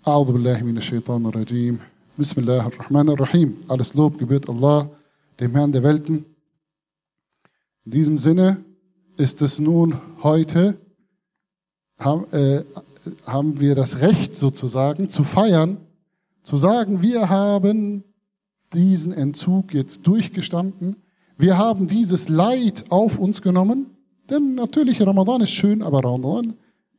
أعوذ 0.07 0.33
بالله 0.33 0.63
من 0.63 0.77
الشيطان 0.77 1.25
الرجيم 1.25 1.79
بسم 2.19 2.41
الله 2.41 2.67
الرحمن 2.67 3.09
الرحيم 3.09 3.65
Alles 3.67 3.95
Lob 3.95 4.19
gebührt 4.19 4.47
Allah, 4.47 4.87
dem 5.39 5.55
Herrn 5.55 5.71
der 5.71 5.81
Welten. 5.81 6.25
In 7.85 7.91
diesem 7.91 8.19
Sinne 8.19 8.63
ist 9.17 9.41
es 9.41 9.57
nun 9.57 9.99
heute, 10.21 10.77
haben, 11.97 12.31
äh, 12.31 12.63
haben 13.25 13.59
wir 13.59 13.73
das 13.73 13.97
Recht 13.97 14.35
sozusagen 14.35 15.09
zu 15.09 15.23
feiern, 15.23 15.77
zu 16.42 16.56
sagen, 16.56 17.02
wir 17.02 17.28
haben 17.28 18.04
diesen 18.72 19.12
Entzug 19.12 19.74
jetzt 19.74 20.06
durchgestanden, 20.06 20.96
wir 21.36 21.58
haben 21.58 21.86
dieses 21.86 22.28
Leid 22.28 22.84
auf 22.90 23.18
uns 23.18 23.42
genommen, 23.42 23.96
denn 24.28 24.54
natürlich 24.54 25.00
Ramadan 25.00 25.40
ist 25.40 25.50
schön, 25.50 25.82
aber 25.82 26.04
Ramadan 26.04 26.54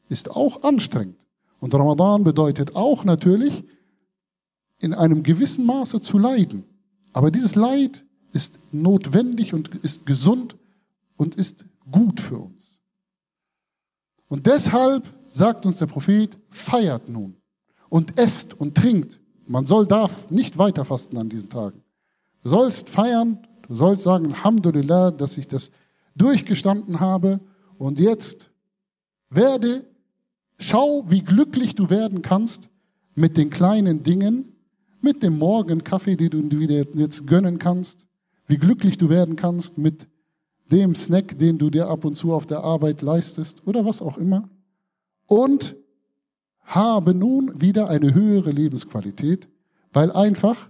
ist 0.10 0.32
auch 0.32 0.64
anstrengend. 0.64 1.18
Und 1.60 1.74
Ramadan 1.74 2.24
bedeutet 2.24 2.76
auch 2.76 3.06
natürlich, 3.06 3.64
in 4.80 4.94
einem 4.94 5.22
gewissen 5.22 5.66
Maße 5.66 6.02
zu 6.02 6.18
leiden. 6.18 6.66
Aber 7.14 7.30
dieses 7.32 7.56
Leid 7.56 8.04
ist 8.34 8.58
notwendig 8.72 9.54
und 9.54 9.70
ist 9.84 10.06
gesund 10.06 10.56
und 11.18 11.36
ist 11.36 11.66
gut 11.90 12.20
für 12.20 12.38
uns. 12.38 12.80
Und 14.28 14.48
deshalb 14.48 15.08
sagt 15.30 15.66
uns 15.66 15.78
der 15.78 15.86
Prophet, 15.86 16.38
feiert 16.50 17.10
nun 17.10 17.36
und 17.90 18.18
esst 18.18 18.54
und 18.54 18.76
trinkt 18.76 19.20
man 19.48 19.66
soll, 19.66 19.88
darf 19.88 20.30
nicht 20.30 20.58
weiter 20.58 20.86
fasten 20.86 21.18
an 21.18 21.30
diesen 21.30 21.50
Tagen. 21.50 21.84
Du 22.44 22.50
sollst 22.50 22.90
feiern, 22.90 23.40
du 23.68 23.76
sollst 23.76 24.04
sagen, 24.04 24.28
Alhamdulillah, 24.28 25.12
dass 25.12 25.38
ich 25.38 25.48
das 25.48 25.72
durchgestanden 26.16 27.00
habe 27.00 27.40
und 27.78 28.00
jetzt 28.00 28.50
werde, 29.30 29.86
schau, 30.58 31.06
wie 31.08 31.22
glücklich 31.22 31.76
du 31.76 31.90
werden 31.90 32.22
kannst 32.22 32.70
mit 33.16 33.38
den 33.38 33.50
kleinen 33.50 34.04
Dingen, 34.04 34.54
mit 35.02 35.24
dem 35.24 35.38
Morgenkaffee, 35.38 36.16
den 36.16 36.50
du 36.50 36.68
dir 36.68 36.86
jetzt 36.94 37.26
gönnen 37.28 37.58
kannst, 37.58 38.08
wie 38.48 38.58
glücklich 38.58 38.98
du 38.98 39.10
werden 39.10 39.36
kannst 39.36 39.78
mit 39.78 40.08
dem 40.72 40.96
Snack, 40.96 41.38
den 41.38 41.58
du 41.58 41.70
dir 41.70 41.88
ab 41.88 42.06
und 42.06 42.16
zu 42.16 42.34
auf 42.34 42.46
der 42.46 42.64
Arbeit 42.64 43.02
leistest 43.02 43.68
oder 43.68 43.86
was 43.86 44.02
auch 44.02 44.18
immer. 44.18 44.50
Und 45.28 45.76
habe 46.64 47.14
nun 47.14 47.60
wieder 47.60 47.90
eine 47.90 48.14
höhere 48.14 48.52
Lebensqualität, 48.52 49.48
weil 49.94 50.12
einfach 50.12 50.70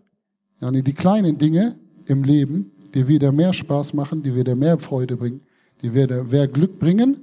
die 0.61 0.93
kleinen 0.93 1.37
Dinge 1.37 1.77
im 2.05 2.23
Leben, 2.23 2.71
die 2.93 3.07
wieder 3.07 3.31
mehr 3.31 3.53
Spaß 3.53 3.93
machen, 3.93 4.21
die 4.21 4.35
wieder 4.35 4.55
mehr 4.55 4.77
Freude 4.79 5.17
bringen, 5.17 5.41
die 5.81 5.93
wieder 5.93 6.23
mehr 6.23 6.47
Glück 6.47 6.79
bringen. 6.79 7.21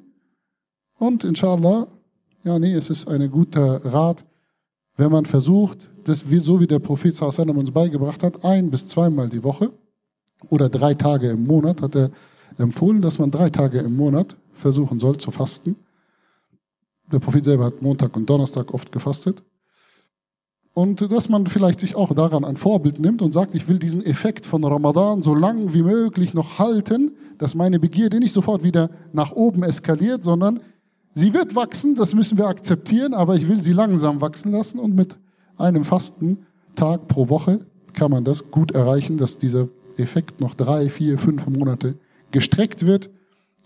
Und 0.98 1.24
inshallah, 1.24 1.86
ja, 2.44 2.58
nee, 2.58 2.72
es 2.72 2.90
ist 2.90 3.06
ein 3.08 3.30
guter 3.30 3.84
Rat, 3.84 4.24
wenn 4.96 5.12
man 5.12 5.24
versucht, 5.24 5.88
das 6.04 6.24
so 6.42 6.60
wie 6.60 6.66
der 6.66 6.80
Prophet 6.80 7.14
Sallam 7.14 7.56
uns 7.56 7.70
beigebracht 7.70 8.22
hat, 8.22 8.44
ein 8.44 8.70
bis 8.70 8.86
zweimal 8.86 9.28
die 9.28 9.44
Woche 9.44 9.70
oder 10.48 10.68
drei 10.68 10.94
Tage 10.94 11.30
im 11.30 11.46
Monat, 11.46 11.82
hat 11.82 11.94
er 11.94 12.10
empfohlen, 12.56 13.02
dass 13.02 13.18
man 13.18 13.30
drei 13.30 13.50
Tage 13.50 13.78
im 13.78 13.96
Monat 13.96 14.36
versuchen 14.54 14.98
soll 14.98 15.18
zu 15.18 15.30
fasten. 15.30 15.76
Der 17.12 17.18
Prophet 17.18 17.44
selber 17.44 17.64
hat 17.64 17.82
Montag 17.82 18.16
und 18.16 18.28
Donnerstag 18.28 18.72
oft 18.74 18.92
gefastet. 18.92 19.42
Und 20.74 21.10
dass 21.10 21.28
man 21.28 21.46
vielleicht 21.46 21.80
sich 21.80 21.96
auch 21.96 22.14
daran 22.14 22.44
ein 22.44 22.56
Vorbild 22.56 23.00
nimmt 23.00 23.20
und 23.20 23.32
sagt, 23.32 23.54
ich 23.54 23.66
will 23.66 23.78
diesen 23.78 24.04
Effekt 24.04 24.46
von 24.46 24.62
Ramadan 24.62 25.22
so 25.22 25.34
lang 25.34 25.74
wie 25.74 25.82
möglich 25.82 26.34
noch 26.34 26.60
halten, 26.60 27.16
dass 27.38 27.56
meine 27.56 27.80
Begierde 27.80 28.20
nicht 28.20 28.32
sofort 28.32 28.62
wieder 28.62 28.90
nach 29.12 29.32
oben 29.32 29.64
eskaliert, 29.64 30.22
sondern 30.22 30.60
sie 31.16 31.34
wird 31.34 31.56
wachsen, 31.56 31.96
das 31.96 32.14
müssen 32.14 32.38
wir 32.38 32.46
akzeptieren, 32.46 33.12
aber 33.12 33.34
ich 33.34 33.48
will 33.48 33.60
sie 33.60 33.72
langsam 33.72 34.20
wachsen 34.20 34.52
lassen 34.52 34.78
und 34.78 34.94
mit 34.94 35.16
einem 35.56 35.84
Fastentag 35.84 37.08
pro 37.08 37.28
Woche 37.28 37.66
kann 37.92 38.12
man 38.12 38.24
das 38.24 38.52
gut 38.52 38.70
erreichen, 38.70 39.16
dass 39.16 39.36
dieser 39.36 39.68
Effekt 39.96 40.40
noch 40.40 40.54
drei, 40.54 40.88
vier, 40.88 41.18
fünf 41.18 41.46
Monate 41.48 41.96
gestreckt 42.30 42.86
wird. 42.86 43.10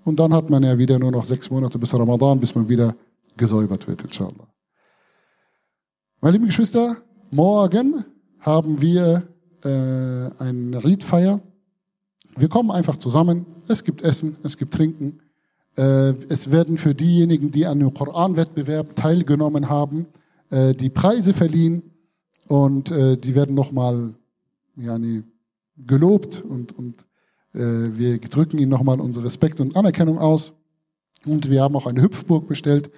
Und 0.04 0.18
dann 0.18 0.32
hat 0.32 0.48
man 0.48 0.62
ja 0.62 0.78
wieder 0.78 0.98
nur 0.98 1.12
noch 1.12 1.24
sechs 1.24 1.50
Monate 1.50 1.78
bis 1.78 1.92
Ramadan, 1.94 2.40
bis 2.40 2.54
man 2.54 2.68
wieder 2.68 2.96
gesäubert 3.36 3.88
wird, 3.88 4.02
inshallah. 4.02 4.48
Meine 6.20 6.34
lieben 6.34 6.46
Geschwister, 6.46 6.98
morgen 7.30 8.04
haben 8.38 8.80
wir 8.80 9.28
äh, 9.64 9.68
eine 9.68 10.84
Riedfeier. 10.84 11.40
Wir 12.36 12.48
kommen 12.48 12.70
einfach 12.70 12.98
zusammen. 12.98 13.46
Es 13.68 13.84
gibt 13.84 14.02
Essen, 14.02 14.36
es 14.42 14.56
gibt 14.56 14.74
Trinken. 14.74 15.20
Äh, 15.76 16.14
es 16.28 16.50
werden 16.50 16.78
für 16.78 16.94
diejenigen, 16.94 17.50
die 17.50 17.66
an 17.66 17.80
dem 17.80 17.92
Koranwettbewerb 17.92 18.94
teilgenommen 18.96 19.68
haben, 19.68 20.06
äh, 20.50 20.74
die 20.74 20.90
Preise 20.90 21.34
verliehen 21.34 21.82
und 22.48 22.90
äh, 22.90 23.16
die 23.16 23.34
werden 23.34 23.54
nochmal 23.54 24.14
yani, 24.76 25.24
gelobt 25.76 26.42
und, 26.42 26.72
und 26.78 27.06
äh, 27.54 27.58
wir 27.58 28.20
drücken 28.20 28.58
ihnen 28.58 28.70
nochmal 28.70 29.00
unsere 29.00 29.26
Respekt 29.26 29.60
und 29.60 29.76
Anerkennung 29.76 30.18
aus. 30.18 30.52
Und 31.26 31.50
wir 31.50 31.62
haben 31.62 31.76
auch 31.76 31.86
eine 31.86 32.02
Hüpfburg 32.02 32.48
bestellt 32.48 32.90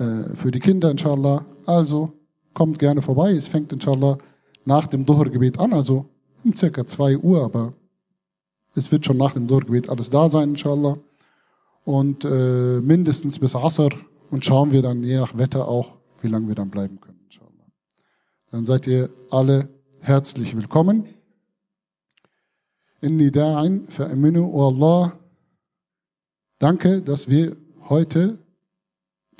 äh, 0.00 0.34
für 0.34 0.50
die 0.50 0.60
Kinder, 0.60 0.90
inshallah. 0.90 1.44
Also 1.66 2.12
kommt 2.54 2.78
gerne 2.78 3.02
vorbei. 3.02 3.32
Es 3.32 3.48
fängt 3.48 3.72
inshallah 3.72 4.18
nach 4.64 4.86
dem 4.86 5.04
Dhuhr-Gebet 5.04 5.58
an, 5.58 5.72
also 5.72 6.06
um 6.42 6.54
circa 6.56 6.86
2 6.86 7.18
Uhr, 7.18 7.44
aber 7.44 7.74
es 8.74 8.90
wird 8.90 9.04
schon 9.04 9.18
nach 9.18 9.34
dem 9.34 9.46
Dhuhr-Gebet 9.46 9.88
alles 9.90 10.10
da 10.10 10.28
sein, 10.28 10.50
inshallah. 10.50 10.98
Und 11.84 12.24
äh, 12.24 12.80
mindestens 12.80 13.38
bis 13.38 13.54
Asr 13.54 13.90
und 14.30 14.44
schauen 14.44 14.72
wir 14.72 14.82
dann 14.82 15.02
je 15.02 15.18
nach 15.18 15.36
Wetter 15.36 15.68
auch, 15.68 15.96
wie 16.22 16.28
lange 16.28 16.48
wir 16.48 16.54
dann 16.54 16.70
bleiben 16.70 17.00
können, 17.00 17.20
inshallah. 17.24 17.66
Dann 18.50 18.66
seid 18.66 18.86
ihr 18.86 19.10
alle 19.30 19.68
herzlich 20.00 20.56
willkommen. 20.56 21.04
Inni 23.00 23.30
da'in 23.30 23.88
fa'aminu, 23.88 24.44
O 24.52 24.68
Allah, 24.68 25.18
danke, 26.58 27.00
dass 27.00 27.28
wir 27.28 27.56
heute 27.88 28.38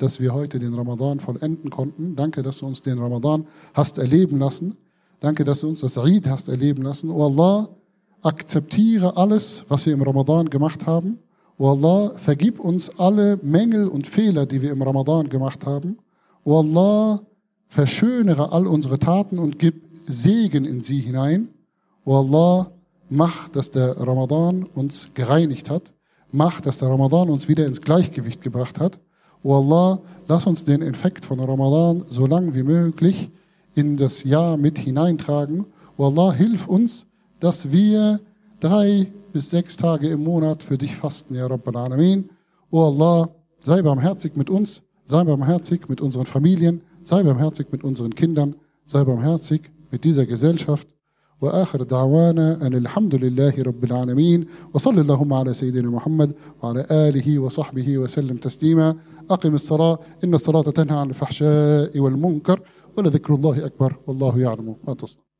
dass 0.01 0.19
wir 0.19 0.33
heute 0.33 0.59
den 0.59 0.73
Ramadan 0.73 1.19
vollenden 1.19 1.69
konnten. 1.69 2.15
Danke, 2.15 2.41
dass 2.41 2.59
du 2.59 2.65
uns 2.65 2.81
den 2.81 2.97
Ramadan 2.97 3.45
hast 3.73 3.97
erleben 3.97 4.39
lassen. 4.39 4.77
Danke, 5.19 5.43
dass 5.43 5.61
du 5.61 5.69
uns 5.69 5.81
das 5.81 5.97
Eid 5.97 6.27
hast 6.27 6.49
erleben 6.49 6.81
lassen. 6.81 7.11
O 7.11 7.25
Allah, 7.25 7.69
akzeptiere 8.21 9.17
alles, 9.17 9.65
was 9.69 9.85
wir 9.85 9.93
im 9.93 10.01
Ramadan 10.01 10.49
gemacht 10.49 10.87
haben. 10.87 11.19
O 11.57 11.69
Allah, 11.69 12.13
vergib 12.17 12.59
uns 12.59 12.89
alle 12.97 13.39
Mängel 13.43 13.87
und 13.87 14.07
Fehler, 14.07 14.45
die 14.45 14.61
wir 14.61 14.71
im 14.71 14.81
Ramadan 14.81 15.29
gemacht 15.29 15.65
haben. 15.65 15.97
O 16.43 16.57
Allah, 16.57 17.21
verschönere 17.67 18.51
all 18.51 18.65
unsere 18.65 18.97
Taten 18.97 19.37
und 19.37 19.59
gib 19.59 19.83
Segen 20.07 20.65
in 20.65 20.81
sie 20.81 20.99
hinein. 20.99 21.49
O 22.05 22.15
Allah, 22.15 22.71
mach, 23.09 23.49
dass 23.49 23.69
der 23.69 23.97
Ramadan 23.97 24.63
uns 24.63 25.09
gereinigt 25.13 25.69
hat. 25.69 25.93
Mach, 26.31 26.61
dass 26.61 26.79
der 26.79 26.89
Ramadan 26.89 27.29
uns 27.29 27.47
wieder 27.47 27.65
ins 27.67 27.81
Gleichgewicht 27.81 28.41
gebracht 28.41 28.79
hat. 28.79 28.99
O 29.43 29.55
Allah, 29.55 29.99
lass 30.27 30.45
uns 30.45 30.65
den 30.65 30.81
Effekt 30.81 31.25
von 31.25 31.39
Ramadan 31.39 32.05
so 32.09 32.27
lang 32.27 32.53
wie 32.53 32.63
möglich 32.63 33.29
in 33.73 33.97
das 33.97 34.23
Jahr 34.23 34.57
mit 34.57 34.77
hineintragen. 34.77 35.65
O 35.97 36.05
Allah, 36.05 36.33
hilf 36.33 36.67
uns, 36.67 37.05
dass 37.39 37.71
wir 37.71 38.19
drei 38.59 39.11
bis 39.33 39.49
sechs 39.49 39.77
Tage 39.77 40.09
im 40.09 40.23
Monat 40.23 40.61
für 40.61 40.77
dich 40.77 40.95
fasten, 40.95 41.35
Ya 41.35 41.47
Rabbal 41.47 41.75
Alamin. 41.75 42.29
O 42.69 42.83
Allah, 42.83 43.29
sei 43.63 43.81
barmherzig 43.81 44.35
mit 44.35 44.49
uns, 44.49 44.83
sei 45.05 45.23
barmherzig 45.23 45.89
mit 45.89 46.01
unseren 46.01 46.25
Familien, 46.25 46.81
sei 47.01 47.23
barmherzig 47.23 47.67
mit 47.71 47.83
unseren 47.83 48.13
Kindern, 48.13 48.55
sei 48.85 49.03
barmherzig 49.03 49.71
mit 49.89 50.03
dieser 50.03 50.25
Gesellschaft. 50.25 50.87
وآخر 51.41 51.83
دعوانا 51.83 52.67
أن 52.67 52.73
الحمد 52.73 53.15
لله 53.15 53.53
رب 53.59 53.83
العالمين 53.83 54.45
وصلى 54.73 55.01
اللهم 55.01 55.33
على 55.33 55.53
سيدنا 55.53 55.89
محمد 55.89 56.33
وعلى 56.63 56.85
آله 56.91 57.39
وصحبه 57.39 57.97
وسلم 57.97 58.37
تسليما. 58.37 58.95
أقم 59.29 59.55
الصلاة 59.55 59.99
إن 60.23 60.33
الصلاة 60.33 60.61
تنهى 60.61 60.97
عن 60.97 61.09
الفحشاء 61.09 61.99
والمنكر 61.99 62.61
ولذكر 62.97 63.35
الله 63.35 63.65
أكبر 63.65 63.97
والله 64.07 64.39
يعلم 64.39 64.75
ما 64.87 64.93
تصنع 64.93 65.30